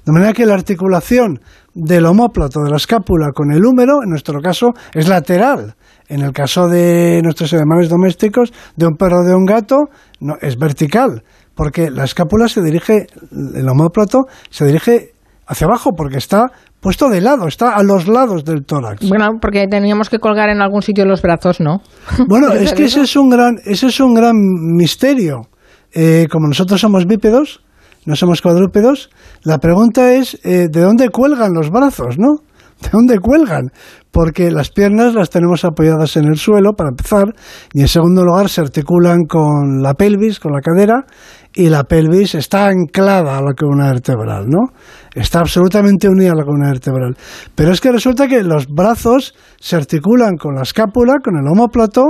De 0.06 0.12
manera 0.12 0.34
que 0.34 0.46
la 0.46 0.54
articulación 0.54 1.40
del 1.74 2.06
homóplato 2.06 2.62
de 2.62 2.70
la 2.70 2.78
escápula 2.78 3.32
con 3.34 3.52
el 3.52 3.66
húmero, 3.66 4.04
en 4.04 4.10
nuestro 4.10 4.40
caso, 4.42 4.68
es 4.94 5.08
lateral. 5.08 5.76
En 6.08 6.22
el 6.22 6.32
caso 6.34 6.68
de 6.68 7.22
nuestros 7.24 7.54
animales 7.54 7.90
domésticos, 7.90 8.52
de 8.76 8.88
un 8.88 8.96
perro 8.96 9.20
o 9.20 9.24
de 9.24 9.36
un 9.36 9.46
gato, 9.46 9.90
no, 10.20 10.36
es 10.42 10.58
vertical, 10.58 11.24
porque 11.54 11.92
la 11.92 12.06
escápula 12.06 12.48
se 12.48 12.62
dirige, 12.62 13.08
el 13.32 13.70
homóplato 13.70 14.24
se 14.50 14.66
dirige 14.66 15.12
hacia 15.46 15.68
abajo, 15.68 15.92
porque 15.96 16.18
está 16.18 16.52
puesto 16.82 17.10
de 17.10 17.22
lado, 17.22 17.48
está 17.48 17.76
a 17.76 17.84
los 17.84 18.08
lados 18.08 18.44
del 18.44 18.66
tórax. 18.66 19.08
Bueno, 19.08 19.38
porque 19.42 19.68
teníamos 19.68 20.10
que 20.10 20.20
colgar 20.20 20.50
en 20.50 20.62
algún 20.62 20.82
sitio 20.82 21.06
los 21.06 21.22
brazos, 21.22 21.60
¿no? 21.60 21.82
Bueno, 22.28 22.52
es 22.54 22.74
que 22.74 22.86
ese 22.86 23.02
es 23.02 23.16
un 23.16 23.30
gran, 23.30 23.58
ese 23.66 23.88
es 23.88 24.00
un 24.00 24.14
gran 24.14 24.36
misterio. 24.38 25.48
Eh, 25.94 26.28
como 26.32 26.48
nosotros 26.48 26.80
somos 26.80 27.06
bípedos, 27.06 27.62
no 28.06 28.16
somos 28.16 28.42
cuadrúpedos, 28.42 29.10
la 29.44 29.58
pregunta 29.58 30.14
es 30.14 30.40
eh, 30.44 30.68
¿de 30.70 30.82
dónde 30.82 31.10
cuelgan 31.10 31.54
los 31.54 31.70
brazos, 31.72 32.18
no? 32.18 32.44
¿De 32.82 32.90
dónde 32.92 33.20
cuelgan? 33.20 33.72
Porque 34.12 34.52
las 34.52 34.70
piernas 34.72 35.14
las 35.14 35.30
tenemos 35.30 35.66
apoyadas 35.66 36.16
en 36.18 36.26
el 36.26 36.38
suelo, 36.38 36.74
para 36.74 36.90
empezar, 36.90 37.34
y 37.74 37.82
en 37.82 37.88
segundo 37.88 38.24
lugar 38.24 38.50
se 38.50 38.62
articulan 38.62 39.26
con 39.26 39.82
la 39.82 39.94
pelvis, 39.94 40.40
con 40.40 40.54
la 40.54 40.62
cadera, 40.62 41.06
y 41.54 41.70
la 41.70 41.84
pelvis 41.84 42.36
está 42.36 42.68
anclada 42.68 43.38
a 43.38 43.42
la 43.42 43.54
columna 43.54 43.88
vertebral, 43.88 44.46
¿no? 44.48 44.74
Está 45.14 45.40
absolutamente 45.40 46.08
unida 46.08 46.32
a 46.32 46.36
la 46.36 46.44
columna 46.44 46.70
vertebral. 46.70 47.18
Pero 47.56 47.72
es 47.72 47.82
que 47.82 47.92
resulta 47.92 48.28
que 48.28 48.44
los 48.44 48.68
brazos 48.68 49.36
se 49.60 49.76
articulan 49.76 50.38
con 50.38 50.56
la 50.56 50.62
escápula, 50.62 51.16
con 51.24 51.36
el 51.36 51.48
homóplato, 51.52 52.04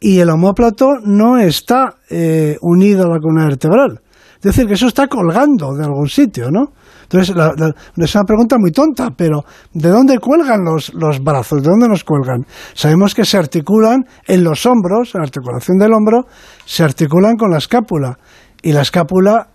y 0.00 0.18
el 0.18 0.30
homóplato 0.30 0.98
no 1.04 1.38
está 1.38 1.94
eh, 2.10 2.56
unido 2.60 3.04
a 3.04 3.08
la 3.08 3.18
columna 3.18 3.46
vertebral. 3.46 4.00
Es 4.36 4.42
decir, 4.42 4.66
que 4.66 4.74
eso 4.74 4.88
está 4.88 5.06
colgando 5.06 5.72
de 5.74 5.84
algún 5.84 6.08
sitio, 6.08 6.50
¿no? 6.50 6.72
Entonces, 7.12 7.36
es 7.96 8.14
una 8.14 8.24
pregunta 8.24 8.56
muy 8.58 8.70
tonta, 8.70 9.10
pero 9.14 9.44
¿de 9.74 9.90
dónde 9.90 10.18
cuelgan 10.18 10.64
los, 10.64 10.92
los 10.94 11.22
brazos? 11.22 11.62
¿De 11.62 11.68
dónde 11.68 11.88
nos 11.88 12.04
cuelgan? 12.04 12.46
Sabemos 12.72 13.14
que 13.14 13.26
se 13.26 13.36
articulan 13.36 14.04
en 14.26 14.42
los 14.42 14.64
hombros, 14.64 15.14
en 15.14 15.20
la 15.20 15.24
articulación 15.24 15.76
del 15.76 15.92
hombro, 15.92 16.24
se 16.64 16.84
articulan 16.84 17.36
con 17.36 17.50
la 17.50 17.58
escápula. 17.58 18.18
Y 18.62 18.72
la 18.72 18.80
escápula 18.82 19.51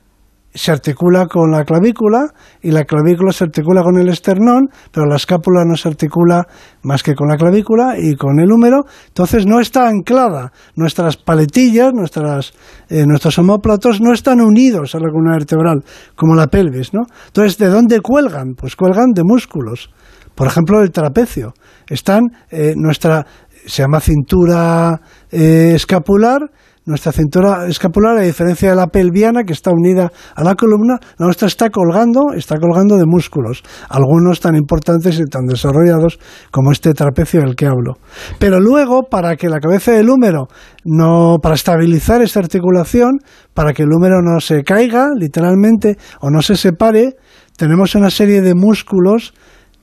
se 0.57 0.71
articula 0.71 1.27
con 1.27 1.51
la 1.51 1.63
clavícula 1.63 2.33
y 2.63 2.71
la 2.71 2.83
clavícula 2.83 3.31
se 3.31 3.43
articula 3.43 3.83
con 3.83 3.99
el 3.99 4.09
esternón, 4.09 4.69
pero 4.91 5.05
la 5.05 5.17
escápula 5.17 5.63
no 5.63 5.75
se 5.77 5.87
articula 5.87 6.47
más 6.81 7.03
que 7.03 7.13
con 7.13 7.27
la 7.27 7.37
clavícula 7.37 7.93
y 7.99 8.15
con 8.15 8.39
el 8.39 8.51
húmero, 8.51 8.85
entonces 9.07 9.45
no 9.45 9.59
está 9.59 9.87
anclada. 9.87 10.51
Nuestras 10.75 11.15
paletillas, 11.15 11.93
nuestras, 11.93 12.53
eh, 12.89 13.05
nuestros 13.05 13.37
homóplatos 13.37 14.01
no 14.01 14.13
están 14.13 14.41
unidos 14.41 14.95
a 14.95 14.99
la 14.99 15.09
columna 15.09 15.33
vertebral, 15.33 15.83
como 16.15 16.33
la 16.33 16.47
pelvis, 16.47 16.91
¿no? 16.91 17.01
Entonces, 17.27 17.59
¿de 17.59 17.67
dónde 17.67 18.01
cuelgan? 18.01 18.55
Pues 18.57 18.75
cuelgan 18.75 19.11
de 19.13 19.21
músculos. 19.23 19.91
Por 20.33 20.47
ejemplo, 20.47 20.81
el 20.81 20.91
trapecio. 20.91 21.53
Están, 21.87 22.23
eh, 22.49 22.73
nuestra, 22.75 23.27
se 23.67 23.83
llama 23.83 23.99
cintura 23.99 24.99
eh, 25.31 25.73
escapular, 25.75 26.49
nuestra 26.87 27.11
cintura 27.11 27.67
escapular, 27.67 28.17
a 28.17 28.21
diferencia 28.21 28.69
de 28.69 28.75
la 28.75 28.87
pelviana, 28.87 29.43
que 29.43 29.53
está 29.53 29.71
unida 29.71 30.09
a 30.35 30.43
la 30.43 30.55
columna, 30.55 30.97
la 31.17 31.25
nuestra 31.25 31.47
está 31.47 31.69
colgando, 31.69 32.33
está 32.35 32.57
colgando 32.57 32.95
de 32.95 33.05
músculos, 33.05 33.61
algunos 33.89 34.39
tan 34.39 34.55
importantes 34.55 35.19
y 35.19 35.25
tan 35.25 35.45
desarrollados 35.45 36.17
como 36.49 36.71
este 36.71 36.93
trapecio 36.93 37.41
del 37.41 37.55
que 37.55 37.67
hablo. 37.67 37.97
Pero 38.39 38.59
luego, 38.59 39.03
para 39.03 39.35
que 39.35 39.49
la 39.49 39.59
cabeza 39.59 39.91
del 39.91 40.09
húmero 40.09 40.47
no, 40.85 41.37
para 41.43 41.55
estabilizar 41.55 42.21
esta 42.21 42.39
articulación, 42.39 43.19
para 43.53 43.73
que 43.73 43.83
el 43.83 43.89
húmero 43.91 44.21
no 44.21 44.39
se 44.39 44.63
caiga, 44.63 45.09
literalmente, 45.13 45.97
o 46.21 46.29
no 46.29 46.41
se 46.41 46.55
separe, 46.55 47.17
tenemos 47.57 47.95
una 47.95 48.09
serie 48.09 48.41
de 48.41 48.55
músculos 48.55 49.33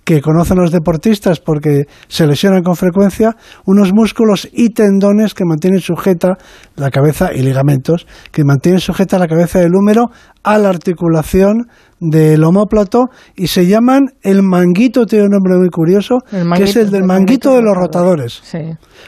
que 0.04 0.20
conocen 0.20 0.58
los 0.58 0.70
deportistas 0.70 1.40
porque 1.40 1.84
se 2.08 2.26
lesionan 2.26 2.62
con 2.62 2.76
frecuencia, 2.76 3.37
unos 3.64 3.92
músculos 3.92 4.49
y 4.52 4.70
tendones 4.70 5.34
que 5.34 5.44
mantienen 5.44 5.80
sujeta 5.80 6.37
la 6.76 6.90
cabeza 6.90 7.32
y 7.34 7.40
ligamentos 7.42 8.06
que 8.30 8.44
mantienen 8.44 8.80
sujeta 8.80 9.18
la 9.18 9.28
cabeza 9.28 9.61
del 9.61 9.75
húmero 9.75 10.11
a 10.42 10.58
la 10.58 10.68
articulación 10.68 11.68
del 12.00 12.44
homóplato 12.44 13.06
y 13.34 13.46
se 13.46 13.66
llaman 13.66 14.11
el 14.23 14.42
manguito, 14.42 15.06
tiene 15.06 15.25
un 15.25 15.30
nombre 15.30 15.56
muy 15.56 15.70
curioso, 15.70 16.18
que 16.30 16.62
es 16.62 16.76
el 16.76 16.90
del 16.90 17.04
manguito, 17.04 17.54
de 17.54 17.62
los 17.62 17.75
rotadores. 17.75 18.42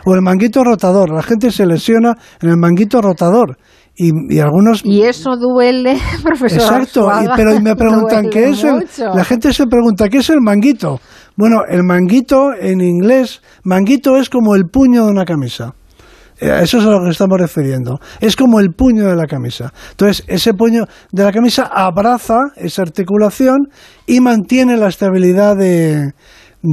O 0.07 0.15
el 0.15 0.23
manguito 0.23 0.65
rotador. 0.65 1.11
La 1.11 1.23
gente 1.23 1.50
se 1.50 1.67
lesiona 1.67 2.15
en 2.41 2.49
el 2.49 2.57
manguito 2.57 3.03
rotador 3.03 3.59
y, 3.97 4.38
algunos 4.41 4.85
y 4.85 5.03
eso 5.03 5.37
duele 5.37 5.99
profesor 6.23 6.61
exacto 6.61 7.09
pero 7.35 7.59
me 7.61 7.75
preguntan 7.76 8.29
qué 8.29 8.50
es 8.50 8.62
el, 8.65 8.87
la 8.99 9.25
gente 9.25 9.53
se 9.53 9.67
pregunta 9.67 10.09
qué 10.09 10.19
es 10.19 10.31
el 10.31 10.41
manguito 10.41 11.00
bueno 11.37 11.62
el 11.69 11.83
manguito 11.83 12.53
en 12.53 12.81
inglés 12.81 13.41
manguito 13.65 14.17
es 14.19 14.29
como 14.29 14.55
el 14.55 14.65
puño 14.67 15.07
de 15.07 15.12
una 15.12 15.25
camisa 15.25 15.75
eh, 16.38 16.61
eso 16.62 16.79
es 16.79 16.85
a 16.85 16.91
lo 16.91 17.03
que 17.03 17.11
estamos 17.11 17.41
refiriendo. 17.41 17.99
Es 18.21 18.37
como 18.37 18.61
el 18.61 18.75
puño 18.75 19.07
de 19.07 19.17
la 19.17 19.26
camisa. 19.26 19.73
Entonces, 19.93 20.23
ese 20.29 20.53
puño 20.53 20.85
de 21.11 21.25
la 21.25 21.33
camisa 21.33 21.62
abraza 21.62 22.53
esa 22.57 22.83
articulación 22.83 23.69
y 24.07 24.21
mantiene 24.21 24.76
la 24.76 24.88
estabilidad 24.88 25.57
de, 25.57 26.12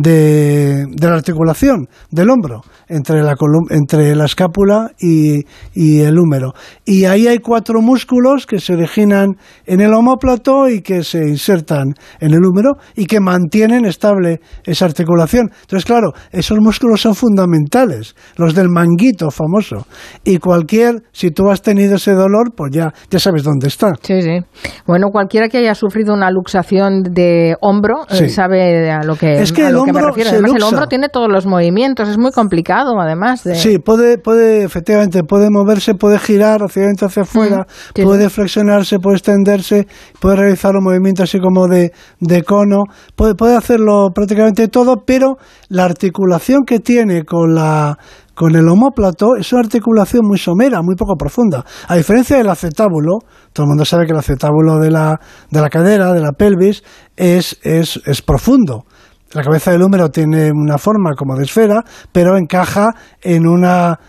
de, 0.02 0.86
la 1.00 1.16
articulación 1.16 1.88
del 2.10 2.30
hombro 2.30 2.62
entre 2.88 3.22
la, 3.22 3.36
entre 3.70 4.16
la 4.16 4.26
escápula 4.26 4.92
y, 5.00 5.46
y, 5.74 6.02
el 6.02 6.18
húmero. 6.18 6.54
Y 6.86 7.06
ahí 7.06 7.28
hay 7.28 7.40
cuatro 7.40 7.82
músculos 7.82 8.46
que 8.46 8.60
se 8.60 8.74
originan 8.74 9.38
en 9.66 9.82
el 9.82 9.94
homóplato 9.94 10.68
y 10.68 10.82
que 10.82 11.04
se 11.04 11.28
insertan 11.28 11.94
en 12.20 12.34
el 12.34 12.44
húmero 12.44 12.74
y 12.96 13.06
que 13.06 13.20
mantienen 13.20 13.86
estable 13.86 14.42
esa 14.64 14.86
articulación. 14.86 15.52
Entonces, 15.62 15.86
claro, 15.86 16.14
esos 16.32 16.58
músculos 16.60 17.02
son 17.02 17.16
fundamentales, 17.16 18.16
los 18.36 18.56
del 18.56 18.70
manguito 18.70 19.30
famoso. 19.32 19.86
Y 20.24 20.38
cualquier, 20.38 21.04
si 21.12 21.32
tú 21.32 21.50
has 21.50 21.62
tenido 21.62 21.96
ese 21.96 22.14
dolor, 22.14 22.54
pues 22.56 22.72
ya, 22.74 22.94
ya 23.10 23.20
sabes 23.20 23.44
dónde 23.44 23.68
está. 23.68 23.94
Sí, 24.02 24.22
sí. 24.22 24.40
Bueno, 24.86 25.10
cualquiera 25.12 25.50
que 25.50 25.60
haya 25.60 25.76
sufrido 25.76 26.14
una 26.14 26.32
luxación 26.32 27.04
de 27.04 27.56
hombro 27.62 28.06
eh, 28.10 28.30
sabe 28.30 28.92
a 28.92 29.04
lo 29.04 29.16
que, 29.16 29.42
es 29.42 29.52
que 29.52 29.68
el 29.68 29.76
hombro 29.90 30.14
Además, 30.14 30.52
el 30.56 30.64
hombro 30.64 30.88
tiene 30.88 31.10
todos 31.10 31.30
los 31.30 31.46
movimientos, 31.46 32.10
es 32.10 32.18
muy 32.18 32.32
complicado 32.32 33.00
además. 33.00 33.44
De... 33.44 33.56
Sí, 33.56 33.80
puede, 33.80 34.18
puede, 34.18 34.64
efectivamente, 34.64 35.24
puede 35.24 35.48
moverse, 35.50 35.96
puede 35.96 36.20
girar 36.20 36.62
hacia 36.62 36.84
adentro, 36.84 37.08
hacia 37.08 37.24
afuera, 37.24 37.66
puede 37.94 38.30
flexionarse, 38.30 39.00
puede 39.00 39.18
extenderse, 39.18 39.88
puede 40.20 40.36
realizar 40.38 40.76
un 40.76 40.84
movimiento 40.84 41.24
así 41.24 41.40
como 41.40 41.68
de, 41.68 41.92
de 42.20 42.44
cono, 42.44 42.84
puede, 43.16 43.36
puede 43.36 43.56
hacerlo 43.56 44.10
prácticamente 44.14 44.68
todo, 44.68 45.04
pero 45.06 45.38
la 45.70 45.86
articulación 45.86 46.64
que 46.66 46.80
tiene 46.80 47.24
con 47.24 47.56
la 47.56 47.98
con 48.34 48.56
el 48.56 48.68
homóplato 48.68 49.36
es 49.40 49.52
una 49.54 49.62
articulación 49.62 50.22
muy 50.26 50.38
somera, 50.38 50.82
muy 50.82 50.96
poco 50.96 51.16
profunda. 51.16 51.64
A 51.88 51.96
diferencia 51.96 52.38
del 52.38 52.50
acetábulo, 52.50 53.20
todo 53.54 53.66
el 53.66 53.70
mundo 53.70 53.86
sabe 53.86 54.06
que 54.06 54.14
el 54.14 54.20
acetábulo 54.20 54.80
de 54.80 54.90
la, 54.90 55.20
de 55.52 55.62
la 55.62 55.70
cadera, 55.70 56.14
de 56.14 56.22
la 56.22 56.32
pelvis, 56.32 56.84
es, 57.16 57.60
es, 57.62 58.02
es 58.06 58.22
profundo. 58.22 58.86
La 59.34 59.44
cabeza 59.44 59.72
del 59.72 59.82
húmero 59.82 60.10
tiene 60.10 60.52
una 60.52 60.78
forma 60.78 61.16
como 61.16 61.36
de 61.36 61.44
esfera, 61.44 61.84
pero 62.12 62.38
encaja 62.38 62.94
en 63.22 63.48
una 63.48 64.00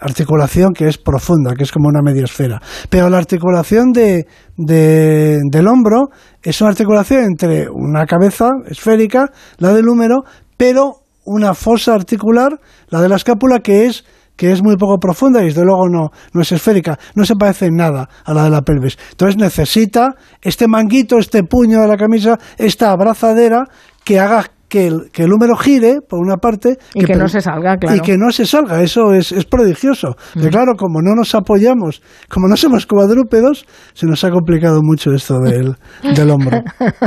articulación 0.00 0.72
que 0.72 0.86
es 0.86 0.98
profunda, 0.98 1.54
que 1.54 1.64
es 1.64 1.72
como 1.72 1.88
una 1.88 2.00
media 2.00 2.24
esfera. 2.24 2.60
Pero 2.88 3.10
la 3.10 3.18
articulación 3.18 3.90
de, 3.92 4.26
del 4.56 5.66
hombro 5.66 6.10
es 6.42 6.60
una 6.60 6.70
articulación 6.70 7.24
entre 7.24 7.68
una 7.68 8.06
cabeza 8.06 8.50
esférica, 8.68 9.26
la 9.58 9.74
del 9.74 9.88
húmero, 9.88 10.22
pero 10.56 11.02
una 11.24 11.54
fosa 11.54 11.94
articular, 11.94 12.60
la 12.88 13.00
de 13.00 13.08
la 13.08 13.16
escápula, 13.16 13.58
que 13.58 13.86
es 13.86 14.04
que 14.36 14.52
es 14.52 14.62
muy 14.62 14.76
poco 14.76 14.98
profunda 15.00 15.42
y 15.42 15.46
desde 15.46 15.64
luego 15.64 15.88
no, 15.88 16.10
no 16.32 16.42
es 16.42 16.52
esférica, 16.52 16.96
no 17.16 17.24
se 17.24 17.34
parece 17.34 17.66
en 17.66 17.74
nada 17.74 18.08
a 18.24 18.32
la 18.32 18.44
de 18.44 18.50
la 18.50 18.62
pelvis. 18.62 18.96
Entonces 19.10 19.36
necesita 19.36 20.14
este 20.40 20.68
manguito, 20.68 21.18
este 21.18 21.42
puño 21.42 21.80
de 21.80 21.88
la 21.88 21.96
camisa, 21.96 22.38
esta 22.56 22.92
abrazadera 22.92 23.64
que 24.04 24.20
haga 24.20 24.44
que 24.68 24.86
el, 24.86 25.10
que 25.12 25.24
el 25.24 25.32
húmero 25.32 25.56
gire, 25.56 26.00
por 26.06 26.20
una 26.20 26.36
parte. 26.36 26.76
Y 26.94 27.04
que, 27.04 27.14
no 27.14 27.28
se 27.28 27.40
salga, 27.40 27.76
claro. 27.76 27.96
Y 27.96 28.00
que 28.00 28.16
no 28.18 28.30
se 28.30 28.46
salga, 28.46 28.82
eso 28.82 29.12
es, 29.12 29.32
es 29.32 29.44
prodigioso. 29.46 30.16
Y 30.34 30.46
claro, 30.48 30.74
como 30.76 31.00
no 31.00 31.14
nos 31.14 31.34
apoyamos, 31.34 32.02
como 32.28 32.48
no 32.48 32.56
somos 32.56 32.86
cuadrúpedos, 32.86 33.66
se 33.94 34.06
nos 34.06 34.22
ha 34.24 34.30
complicado 34.30 34.80
mucho 34.82 35.12
esto 35.12 35.38
del, 35.38 35.74
del 36.14 36.30
hombro. 36.30 36.62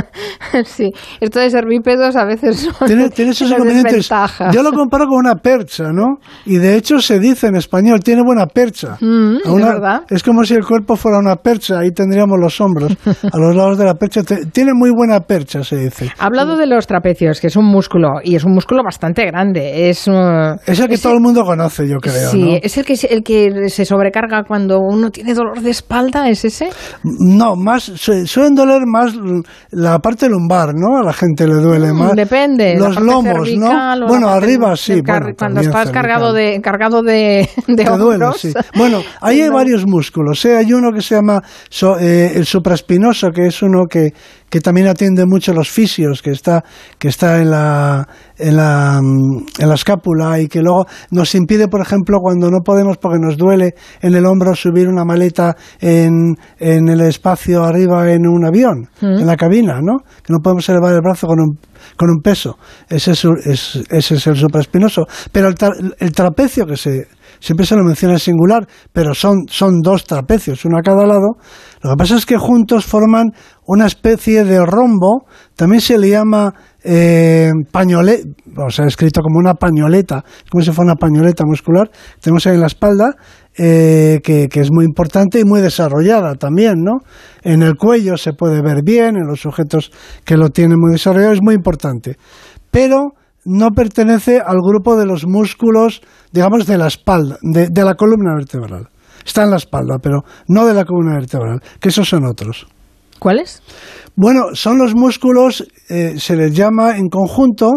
sí, 0.64 0.90
esto 1.20 1.40
de 1.40 1.50
ser 1.50 1.66
bípedos 1.66 2.16
a 2.16 2.24
veces 2.24 2.60
son 2.60 2.86
tiene, 2.86 3.10
tiene 3.10 3.30
esos 3.30 3.50
inconvenientes. 3.50 4.10
Yo 4.52 4.62
lo 4.62 4.72
comparo 4.72 5.06
con 5.06 5.18
una 5.18 5.36
percha, 5.36 5.92
¿no? 5.92 6.18
Y 6.44 6.56
de 6.56 6.76
hecho 6.76 7.00
se 7.00 7.18
dice 7.18 7.46
en 7.46 7.56
español, 7.56 8.00
tiene 8.00 8.22
buena 8.22 8.46
percha. 8.46 8.96
Mm, 9.00 9.36
¿es, 9.44 9.54
verdad? 9.54 10.02
es 10.08 10.22
como 10.22 10.44
si 10.44 10.54
el 10.54 10.64
cuerpo 10.64 10.96
fuera 10.96 11.18
una 11.18 11.36
percha, 11.36 11.78
ahí 11.78 11.92
tendríamos 11.92 12.38
los 12.40 12.60
hombros, 12.60 12.96
a 13.06 13.38
los 13.38 13.54
lados 13.54 13.78
de 13.78 13.84
la 13.84 13.94
percha. 13.94 14.22
Tiene 14.52 14.72
muy 14.74 14.90
buena 14.90 15.20
percha, 15.20 15.62
se 15.62 15.76
dice. 15.76 16.10
Ha 16.18 16.26
hablado 16.26 16.56
de 16.56 16.66
los 16.66 16.86
trapecios, 16.86 17.40
que 17.40 17.51
es 17.52 17.56
un 17.56 17.66
músculo, 17.66 18.20
y 18.24 18.34
es 18.34 18.44
un 18.44 18.54
músculo 18.54 18.82
bastante 18.82 19.26
grande. 19.26 19.90
Es, 19.90 20.08
uh, 20.08 20.56
es 20.66 20.80
el 20.80 20.88
que 20.88 20.96
todo 20.96 21.12
el 21.12 21.20
mundo 21.20 21.44
conoce, 21.44 21.86
yo 21.86 21.98
creo. 21.98 22.30
Sí, 22.30 22.58
es 22.62 22.78
el 22.78 22.84
que, 22.86 22.94
el 23.10 23.22
que 23.22 23.68
se 23.68 23.84
sobrecarga 23.84 24.44
cuando 24.44 24.78
uno 24.80 25.10
tiene 25.10 25.34
dolor 25.34 25.60
de 25.60 25.70
espalda, 25.70 26.30
¿es 26.30 26.46
ese? 26.46 26.70
No, 27.04 27.54
más 27.54 27.84
suelen 27.84 28.54
doler 28.54 28.82
más 28.86 29.12
la 29.70 29.98
parte 29.98 30.30
lumbar, 30.30 30.70
¿no? 30.74 30.96
A 30.96 31.02
la 31.02 31.12
gente 31.12 31.46
le 31.46 31.56
duele 31.56 31.92
mm, 31.92 31.96
más. 31.96 32.16
Depende. 32.16 32.74
Los 32.76 32.98
lomos, 32.98 33.52
¿no? 33.54 34.06
Bueno, 34.08 34.28
arriba 34.28 34.74
sí. 34.74 35.02
cuando 35.36 35.60
estás 35.60 35.90
cargado 35.90 36.32
de, 36.32 36.58
cargado 36.62 37.02
de, 37.02 37.50
de 37.66 37.88
hombros. 37.88 38.40
sí. 38.40 38.52
Bueno, 38.76 39.02
ahí 39.20 39.42
hay 39.42 39.50
varios 39.50 39.86
músculos. 39.86 40.42
¿eh? 40.46 40.56
Hay 40.56 40.72
uno 40.72 40.90
que 40.90 41.02
se 41.02 41.16
llama 41.16 41.42
eh, 42.00 42.32
el 42.34 42.46
supraespinoso, 42.46 43.30
que 43.30 43.46
es 43.46 43.60
uno 43.60 43.84
que, 43.90 44.14
que 44.52 44.60
también 44.60 44.86
atiende 44.86 45.24
mucho 45.24 45.54
los 45.54 45.70
fisios, 45.70 46.20
que 46.20 46.30
está, 46.30 46.62
que 46.98 47.08
está 47.08 47.40
en, 47.40 47.50
la, 47.50 48.06
en, 48.36 48.54
la, 48.58 48.98
en 48.98 49.66
la 49.66 49.74
escápula 49.74 50.38
y 50.40 50.46
que 50.46 50.60
luego 50.60 50.84
nos 51.10 51.34
impide, 51.34 51.68
por 51.68 51.80
ejemplo, 51.80 52.18
cuando 52.20 52.50
no 52.50 52.58
podemos 52.62 52.98
porque 52.98 53.18
nos 53.18 53.38
duele 53.38 53.74
en 54.02 54.14
el 54.14 54.26
hombro 54.26 54.54
subir 54.54 54.88
una 54.88 55.06
maleta 55.06 55.56
en, 55.80 56.34
en 56.58 56.88
el 56.90 57.00
espacio 57.00 57.64
arriba 57.64 58.12
en 58.12 58.28
un 58.28 58.44
avión, 58.44 58.90
mm. 59.00 59.20
en 59.20 59.26
la 59.26 59.38
cabina, 59.38 59.80
¿no? 59.80 60.00
Que 60.22 60.34
no 60.34 60.40
podemos 60.40 60.68
elevar 60.68 60.92
el 60.92 61.00
brazo 61.00 61.28
con 61.28 61.40
un, 61.40 61.58
con 61.96 62.10
un 62.10 62.20
peso. 62.20 62.58
Ese 62.90 63.12
es, 63.12 63.24
ese 63.88 64.14
es 64.16 64.26
el 64.26 64.36
supraespinoso. 64.36 65.06
Pero 65.32 65.48
el, 65.48 65.54
el 65.98 66.12
trapecio 66.12 66.66
que 66.66 66.76
se 66.76 67.06
siempre 67.42 67.66
se 67.66 67.74
lo 67.74 67.82
menciona 67.82 68.14
en 68.14 68.20
singular, 68.20 68.66
pero 68.92 69.14
son, 69.14 69.46
son 69.48 69.80
dos 69.82 70.04
trapecios, 70.04 70.64
uno 70.64 70.78
a 70.78 70.82
cada 70.82 71.04
lado. 71.04 71.36
Lo 71.82 71.90
que 71.90 71.96
pasa 71.96 72.16
es 72.16 72.24
que 72.24 72.36
juntos 72.38 72.86
forman 72.86 73.32
una 73.66 73.86
especie 73.86 74.44
de 74.44 74.64
rombo, 74.64 75.26
también 75.56 75.80
se 75.80 75.98
le 75.98 76.10
llama 76.10 76.54
eh, 76.84 77.50
pañoleta, 77.72 78.28
o 78.64 78.70
sea, 78.70 78.86
escrito 78.86 79.22
como 79.22 79.40
una 79.40 79.54
pañoleta, 79.54 80.24
como 80.50 80.62
si 80.62 80.70
fuera 80.70 80.92
una 80.92 80.96
pañoleta 80.96 81.44
muscular, 81.44 81.90
tenemos 82.20 82.46
ahí 82.46 82.54
en 82.54 82.60
la 82.60 82.68
espalda, 82.68 83.16
eh, 83.58 84.20
que, 84.22 84.48
que, 84.48 84.60
es 84.60 84.70
muy 84.70 84.84
importante 84.84 85.40
y 85.40 85.44
muy 85.44 85.60
desarrollada 85.60 86.36
también, 86.36 86.82
¿no? 86.82 87.00
En 87.42 87.62
el 87.62 87.74
cuello 87.74 88.16
se 88.16 88.32
puede 88.34 88.62
ver 88.62 88.82
bien, 88.84 89.16
en 89.16 89.26
los 89.26 89.40
sujetos 89.40 89.90
que 90.24 90.36
lo 90.36 90.50
tienen 90.50 90.78
muy 90.78 90.92
desarrollado, 90.92 91.32
es 91.32 91.42
muy 91.42 91.54
importante. 91.54 92.16
Pero 92.70 93.14
no 93.44 93.70
pertenece 93.70 94.40
al 94.40 94.58
grupo 94.62 94.96
de 94.96 95.06
los 95.06 95.26
músculos, 95.26 96.02
digamos, 96.32 96.66
de 96.66 96.78
la 96.78 96.86
espalda, 96.86 97.38
de, 97.42 97.84
la 97.84 97.94
columna 97.94 98.34
vertebral. 98.34 98.88
Está 99.24 99.44
en 99.44 99.50
la 99.50 99.56
espalda, 99.56 99.98
pero 100.02 100.22
no 100.48 100.66
de 100.66 100.74
la 100.74 100.84
columna 100.84 101.14
vertebral, 101.14 101.60
que 101.80 101.88
esos 101.88 102.08
son 102.08 102.24
otros. 102.24 102.66
¿Cuáles? 103.18 103.62
Bueno, 104.16 104.54
son 104.54 104.78
los 104.78 104.94
músculos, 104.94 105.64
eh, 105.88 106.14
se 106.18 106.36
les 106.36 106.52
llama 106.52 106.98
en 106.98 107.08
conjunto 107.08 107.70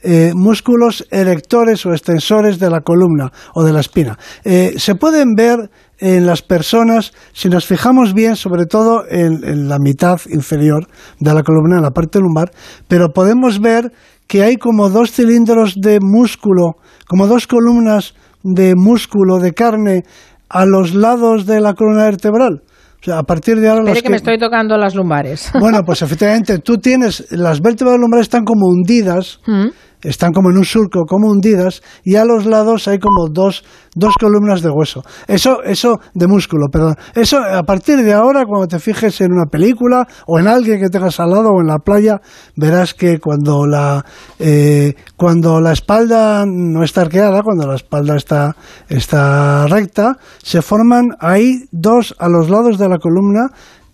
eh, 0.00 0.32
músculos 0.34 1.04
erectores 1.10 1.84
o 1.84 1.90
extensores 1.90 2.60
de 2.60 2.70
la 2.70 2.82
columna 2.82 3.32
o 3.54 3.64
de 3.64 3.72
la 3.72 3.80
espina. 3.80 4.16
Eh, 4.44 4.74
se 4.76 4.94
pueden 4.94 5.34
ver 5.34 5.70
en 5.98 6.24
las 6.24 6.42
personas, 6.42 7.12
si 7.32 7.48
nos 7.48 7.66
fijamos 7.66 8.14
bien, 8.14 8.36
sobre 8.36 8.66
todo 8.66 9.02
en, 9.08 9.42
en, 9.42 9.68
la 9.68 9.78
mitad 9.80 10.20
inferior 10.30 10.86
de 11.18 11.34
la 11.34 11.42
columna, 11.42 11.78
en 11.78 11.82
la 11.82 11.90
parte 11.90 12.20
lumbar, 12.20 12.52
pero 12.86 13.08
podemos 13.08 13.60
ver 13.60 13.92
que 14.28 14.42
hay 14.42 14.56
como 14.56 14.90
dos 14.90 15.10
cilindros 15.10 15.74
de 15.80 15.98
músculo, 16.00 16.76
como 17.08 17.26
dos 17.26 17.46
columnas 17.46 18.14
de 18.44 18.74
músculo, 18.76 19.38
de 19.38 19.52
carne, 19.52 20.04
a 20.48 20.64
los 20.64 20.94
lados 20.94 21.46
de 21.46 21.60
la 21.60 21.74
columna 21.74 22.04
vertebral. 22.04 22.62
O 23.00 23.04
sea, 23.04 23.18
a 23.18 23.22
partir 23.22 23.58
de 23.60 23.68
ahora... 23.68 23.92
que, 23.92 24.02
que, 24.02 24.10
me 24.10 24.16
estoy 24.16 24.38
tocando 24.38 24.76
las 24.76 24.94
lumbares. 24.94 25.50
Bueno, 25.58 25.82
pues 25.84 26.02
efectivamente, 26.02 26.58
tú 26.58 26.78
tienes, 26.78 27.26
las 27.30 27.60
vértebras 27.60 27.98
lumbares 27.98 28.26
están 28.26 28.44
como 28.44 28.68
hundidas, 28.68 29.40
mm 29.46 29.68
están 30.02 30.32
como 30.32 30.50
en 30.50 30.58
un 30.58 30.64
surco, 30.64 31.04
como 31.06 31.30
hundidas, 31.30 31.82
y 32.04 32.16
a 32.16 32.24
los 32.24 32.46
lados 32.46 32.88
hay 32.88 32.98
como 32.98 33.28
dos, 33.28 33.64
dos 33.94 34.14
columnas 34.18 34.62
de 34.62 34.70
hueso. 34.70 35.02
Eso, 35.26 35.62
eso, 35.62 36.00
de 36.14 36.26
músculo, 36.26 36.68
perdón. 36.70 36.96
Eso, 37.14 37.38
a 37.38 37.62
partir 37.62 38.02
de 38.02 38.12
ahora, 38.12 38.44
cuando 38.46 38.68
te 38.68 38.78
fijes 38.78 39.20
en 39.20 39.32
una 39.32 39.46
película, 39.46 40.06
o 40.26 40.38
en 40.38 40.46
alguien 40.46 40.80
que 40.80 40.88
tengas 40.88 41.18
al 41.20 41.30
lado, 41.30 41.50
o 41.50 41.60
en 41.60 41.66
la 41.66 41.78
playa, 41.78 42.20
verás 42.56 42.94
que 42.94 43.18
cuando 43.18 43.66
la, 43.66 44.04
eh, 44.38 44.94
cuando 45.16 45.60
la 45.60 45.72
espalda 45.72 46.44
no 46.46 46.82
está 46.82 47.02
arqueada, 47.02 47.42
cuando 47.42 47.66
la 47.66 47.74
espalda 47.74 48.16
está, 48.16 48.56
está 48.88 49.66
recta, 49.66 50.16
se 50.42 50.62
forman 50.62 51.08
ahí 51.20 51.64
dos 51.72 52.14
a 52.18 52.28
los 52.28 52.48
lados 52.48 52.78
de 52.78 52.88
la 52.88 52.98
columna, 52.98 53.48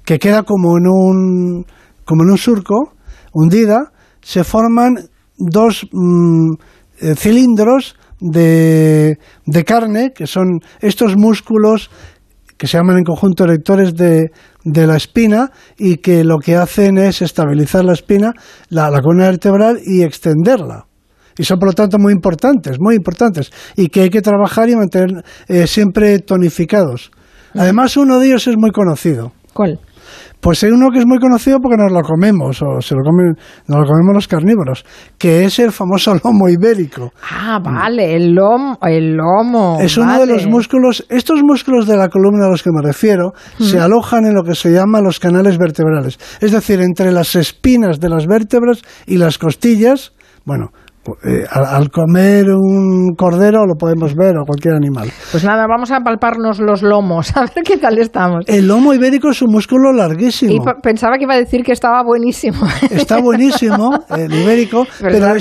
que 0.04 0.18
queda 0.18 0.42
como 0.42 0.76
en 0.76 0.86
un, 0.86 1.66
como 2.04 2.24
en 2.24 2.30
un 2.30 2.38
surco, 2.38 2.92
hundida, 3.32 3.92
se 4.20 4.44
forman 4.44 4.96
dos 5.36 5.86
mm, 5.92 6.52
eh, 7.00 7.14
cilindros 7.16 7.96
de, 8.20 9.18
de, 9.46 9.64
carne, 9.64 10.12
que 10.14 10.26
son 10.26 10.60
estos 10.80 11.16
músculos 11.16 11.90
que 12.56 12.66
se 12.66 12.78
llaman 12.78 12.98
en 12.98 13.04
conjunto 13.04 13.44
erectores 13.44 13.94
de, 13.94 14.30
de, 14.64 14.86
la 14.86 14.96
espina 14.96 15.50
y 15.76 15.96
que 15.96 16.24
lo 16.24 16.38
que 16.38 16.56
hacen 16.56 16.98
es 16.98 17.20
estabilizar 17.20 17.84
la 17.84 17.92
espina, 17.92 18.32
la, 18.68 18.90
la 18.90 19.00
columna 19.00 19.26
vertebral 19.26 19.80
y 19.84 20.02
extenderla. 20.02 20.86
Y 21.36 21.44
son 21.44 21.58
por 21.58 21.70
lo 21.70 21.72
tanto 21.74 21.98
muy 21.98 22.12
importantes, 22.12 22.76
muy 22.78 22.94
importantes, 22.94 23.50
y 23.76 23.88
que 23.88 24.02
hay 24.02 24.10
que 24.10 24.22
trabajar 24.22 24.68
y 24.68 24.76
mantener 24.76 25.24
eh, 25.48 25.66
siempre 25.66 26.20
tonificados. 26.20 27.10
Además, 27.54 27.96
uno 27.96 28.18
de 28.18 28.26
ellos 28.26 28.46
es 28.46 28.56
muy 28.56 28.70
conocido. 28.70 29.32
¿Cuál? 29.52 29.80
Pues 30.40 30.62
hay 30.62 30.70
uno 30.70 30.90
que 30.90 30.98
es 30.98 31.06
muy 31.06 31.18
conocido 31.18 31.58
porque 31.60 31.76
nos 31.76 31.92
lo 31.92 32.02
comemos, 32.02 32.60
o 32.62 32.80
se 32.80 32.94
lo 32.94 33.02
comen, 33.02 33.34
nos 33.66 33.80
lo 33.80 33.86
comemos 33.86 34.14
los 34.14 34.28
carnívoros, 34.28 34.84
que 35.18 35.44
es 35.44 35.58
el 35.58 35.72
famoso 35.72 36.14
lomo 36.24 36.48
ibérico. 36.48 37.12
Ah, 37.30 37.58
vale, 37.62 38.14
el 38.16 38.34
lomo. 38.34 38.78
El 38.82 39.16
lomo 39.16 39.78
es 39.80 39.96
uno 39.96 40.18
de 40.20 40.26
los 40.26 40.46
músculos, 40.46 41.06
estos 41.08 41.42
músculos 41.42 41.86
de 41.86 41.96
la 41.96 42.08
columna 42.08 42.46
a 42.46 42.50
los 42.50 42.62
que 42.62 42.70
me 42.72 42.82
refiero, 42.82 43.32
se 43.58 43.78
alojan 43.78 44.26
en 44.26 44.34
lo 44.34 44.42
que 44.42 44.54
se 44.54 44.70
llama 44.70 45.00
los 45.00 45.18
canales 45.18 45.58
vertebrales. 45.58 46.18
Es 46.40 46.52
decir, 46.52 46.80
entre 46.80 47.12
las 47.12 47.34
espinas 47.36 48.00
de 48.00 48.08
las 48.08 48.26
vértebras 48.26 48.82
y 49.06 49.16
las 49.16 49.38
costillas, 49.38 50.12
bueno, 50.44 50.72
eh, 51.24 51.44
al, 51.50 51.90
comer 51.90 52.46
un 52.50 53.14
cordero 53.16 53.66
lo 53.66 53.74
podemos 53.74 54.14
ver 54.14 54.36
o 54.38 54.44
cualquier 54.44 54.74
animal. 54.74 55.10
Pues 55.30 55.44
nada, 55.44 55.66
vamos 55.68 55.90
a 55.90 56.00
palparnos 56.00 56.60
los 56.60 56.82
lomos, 56.82 57.30
a 57.36 57.42
ver 57.42 57.62
qué 57.64 57.76
tal 57.76 57.98
estamos. 57.98 58.44
El 58.46 58.66
lomo 58.66 58.94
ibérico 58.94 59.30
es 59.30 59.42
un 59.42 59.50
músculo 59.50 59.92
larguísimo. 59.92 60.52
Y 60.52 60.60
pensaba 60.82 61.16
que 61.18 61.24
iba 61.24 61.34
a 61.34 61.38
decir 61.38 61.62
que 61.62 61.72
estaba 61.72 62.02
buenísimo. 62.02 62.66
Está 62.90 63.20
buenísimo 63.20 63.90
el 64.16 64.32
ibérico, 64.32 64.86
pero, 65.00 65.34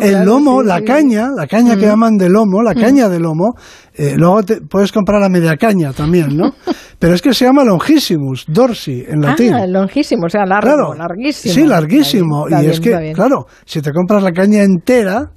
el 0.00 0.24
lomo, 0.24 0.62
la 0.62 0.82
caña, 0.82 1.28
la 1.34 1.46
caña 1.46 1.76
que 1.76 1.86
llaman 1.86 2.16
de 2.16 2.28
lomo, 2.28 2.62
la 2.62 2.74
mm. 2.74 2.80
caña 2.80 3.08
de 3.08 3.18
lomo, 3.18 3.54
eh, 3.98 4.14
luego 4.16 4.44
te, 4.44 4.60
puedes 4.60 4.92
comprar 4.92 5.20
la 5.20 5.28
media 5.28 5.56
caña 5.56 5.92
también, 5.92 6.36
¿no? 6.36 6.54
Pero 7.00 7.14
es 7.14 7.20
que 7.20 7.34
se 7.34 7.44
llama 7.44 7.64
longissimus, 7.64 8.44
dorsi, 8.46 9.04
en 9.06 9.20
latín. 9.20 9.52
Ah, 9.52 9.66
longissimus, 9.66 10.26
o 10.26 10.28
sea, 10.30 10.46
largo, 10.46 10.94
larguísimo. 10.94 11.54
Sí, 11.54 11.66
larguísimo. 11.66 12.46
y 12.48 12.66
es 12.66 12.80
que, 12.80 13.12
claro, 13.12 13.46
si 13.64 13.82
te 13.82 13.92
compras 13.92 14.22
la 14.22 14.30
caña 14.30 14.62
entera, 14.62 15.32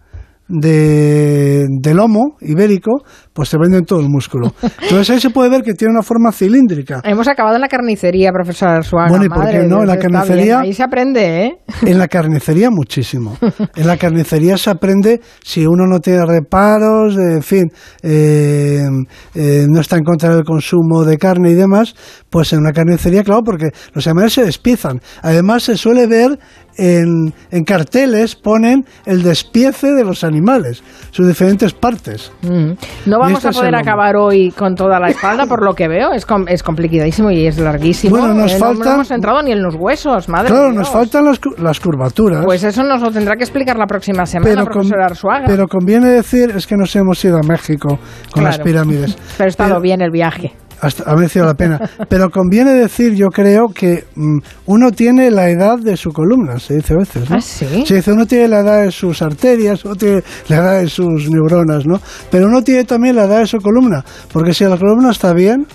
de, 0.52 1.68
de, 1.70 1.94
lomo 1.94 2.36
ibérico, 2.42 3.04
pues 3.34 3.50
se 3.50 3.58
vende 3.58 3.78
en 3.78 3.86
todo 3.86 4.00
el 4.00 4.10
músculo. 4.10 4.54
Entonces 4.82 5.10
ahí 5.10 5.20
se 5.20 5.30
puede 5.30 5.50
ver 5.50 5.62
que 5.64 5.74
tiene 5.74 5.94
una 5.94 6.04
forma 6.04 6.32
cilíndrica. 6.32 7.02
Hemos 7.04 7.28
acabado 7.28 7.56
en 7.56 7.62
la 7.62 7.68
carnicería, 7.68 8.32
profesor 8.32 8.84
Suárez. 8.84 9.12
Bueno, 9.12 9.26
¿y 9.26 9.30
por 9.30 9.50
qué 9.50 9.64
no? 9.68 9.82
En 9.82 9.88
la 9.88 9.98
carnicería. 9.98 10.60
Ahí 10.60 10.74
se 10.74 10.84
aprende, 10.84 11.46
¿eh? 11.46 11.52
En 11.84 11.98
la 11.98 12.08
carnicería 12.08 12.70
muchísimo. 12.70 13.38
En 13.76 13.88
la 13.88 13.98
carnicería 13.98 14.58
se 14.58 14.70
aprende 14.70 15.22
si 15.44 15.66
uno 15.66 15.86
no 15.88 16.00
tiene 16.00 16.26
reparos, 16.26 17.16
en 17.18 17.42
fin, 17.42 17.72
eh, 18.04 18.86
eh, 19.34 19.66
no 19.70 19.80
está 19.80 19.98
en 19.98 20.04
contra 20.04 20.36
del 20.36 20.44
consumo 20.44 21.04
de 21.06 21.18
carne 21.18 21.52
y 21.52 21.54
demás, 21.54 21.96
pues 22.30 22.52
en 22.54 22.60
una 22.60 22.74
carnicería, 22.74 23.24
claro, 23.24 23.42
porque 23.44 23.70
los 23.94 24.06
animales 24.08 24.34
se 24.34 24.44
despiezan. 24.44 25.00
Además, 25.22 25.64
se 25.64 25.78
suele 25.78 26.08
ver 26.08 26.38
en, 26.78 27.34
en 27.52 27.64
carteles 27.64 28.36
ponen 28.36 28.86
el 29.06 29.24
despiece 29.24 29.92
de 29.94 30.04
los 30.04 30.24
animales, 30.24 30.84
sus 31.12 31.28
diferentes 31.28 31.74
partes. 31.74 32.32
Mm. 32.42 32.72
No 33.06 33.20
vamos 33.20 33.44
este 33.44 33.50
a 33.50 33.52
poder 33.52 33.76
acabar 33.76 34.16
hoy 34.16 34.52
con 34.52 34.76
toda 34.76 35.00
la 35.00 35.10
espalda, 35.10 35.46
por 35.46 35.64
lo 35.64 35.74
que 35.74 35.88
veo. 35.88 36.12
Es, 36.14 36.26
com- 36.26 36.46
es 36.48 36.64
complicadísimo 36.64 37.32
y 37.32 37.46
es 37.46 37.58
larguísimo. 37.58 38.18
Bueno, 38.18 38.34
nos 38.34 38.54
Eh, 38.54 38.60
no- 38.60 38.94
hemos 38.94 39.12
entrado 39.12 39.42
ni 39.44 39.52
en 39.52 39.62
los 39.62 39.76
huesos, 39.76 40.30
madre 40.30 40.50
Claro, 40.50 40.72
nos 40.72 40.90
faltan 40.90 41.26
las, 41.26 41.40
las 41.58 41.80
curvaturas. 41.80 42.46
Pues 42.46 42.64
eso 42.64 42.84
nos 42.84 43.02
lo 43.02 43.12
tendrá 43.12 43.36
que 43.36 43.44
explicar 43.44 43.78
la 43.78 43.88
próxima 43.88 44.26
semana, 44.26 44.64
con- 44.64 44.74
profesor 44.74 45.02
Arzuaga. 45.02 45.46
pero 45.48 45.68
conviene 45.68 46.08
decir, 46.10 46.52
es 46.56 46.68
que 46.68 46.76
nos 46.78 46.96
hemos 46.96 47.24
ido 47.26 47.38
a 47.38 47.44
México 47.44 48.00
con 48.32 48.44
las 48.44 48.60
pirámides. 48.60 49.16
Pero 49.38 49.46
ha 49.46 49.50
estado 49.50 49.70
Pero- 49.72 49.82
bien 49.82 50.02
el 50.02 50.12
viaje. 50.12 50.54
Hasta- 50.82 51.04
ha 51.10 51.16
merecido 51.16 51.46
la 51.46 51.54
pena. 51.54 51.80
Pero 52.10 52.30
conviene 52.30 52.74
decir, 52.74 53.14
yo 53.14 53.28
creo 53.28 53.68
que 53.70 54.06
mm, 54.16 54.38
uno 54.66 54.92
tiene 54.92 55.32
la 55.32 55.50
edad 55.50 55.78
de 55.78 55.96
su 55.96 56.12
columna, 56.12 56.60
se 56.60 56.76
dice 56.76 56.94
a 56.94 56.98
veces, 56.98 57.30
¿no? 57.30 57.36
¿Ah, 57.38 57.42
sí? 57.42 57.86
Se 57.86 57.96
dice, 57.96 58.12
uno 58.12 58.26
tiene 58.26 58.48
la 58.48 58.60
edad 58.60 58.84
de 58.84 58.92
sus 58.92 59.22
arterias, 59.22 59.86
uno 59.86 59.96
tiene 59.96 60.24
la 60.50 60.58
edad 60.58 60.80
de 60.82 60.90
sus 60.90 61.30
neuronas, 61.30 61.86
¿no? 61.86 62.00
Pero 62.30 62.48
uno 62.48 62.62
tiene 62.64 62.84
también 62.84 63.16
la 63.16 63.26
edad 63.26 63.40
de 63.40 63.48
su 63.48 63.58
columna, 63.60 64.04
porque 64.34 64.54
si 64.54 64.64
la 64.66 64.78
columna 64.78 65.12
está 65.12 65.34
bien, 65.34 65.66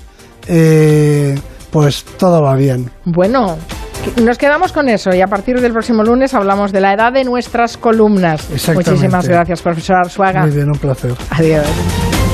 eh, 0.49 1.35
pues 1.71 2.05
todo 2.19 2.43
va 2.43 2.55
bien. 2.57 2.91
Bueno, 3.05 3.57
nos 4.23 4.39
quedamos 4.39 4.73
con 4.73 4.89
eso 4.89 5.11
y 5.15 5.21
a 5.21 5.27
partir 5.27 5.61
del 5.61 5.73
próximo 5.73 6.03
lunes 6.05 6.33
hablamos 6.35 6.73
de 6.73 6.81
la 6.81 6.93
edad 6.95 7.13
de 7.13 7.25
nuestras 7.25 7.77
columnas. 7.77 8.49
Muchísimas 8.73 9.27
gracias, 9.29 9.63
profesor 9.63 9.97
Arzuaga. 9.97 10.43
Muy 10.43 10.53
bien, 10.55 10.69
un 10.69 10.79
placer. 10.79 11.13
Adiós. 11.31 11.67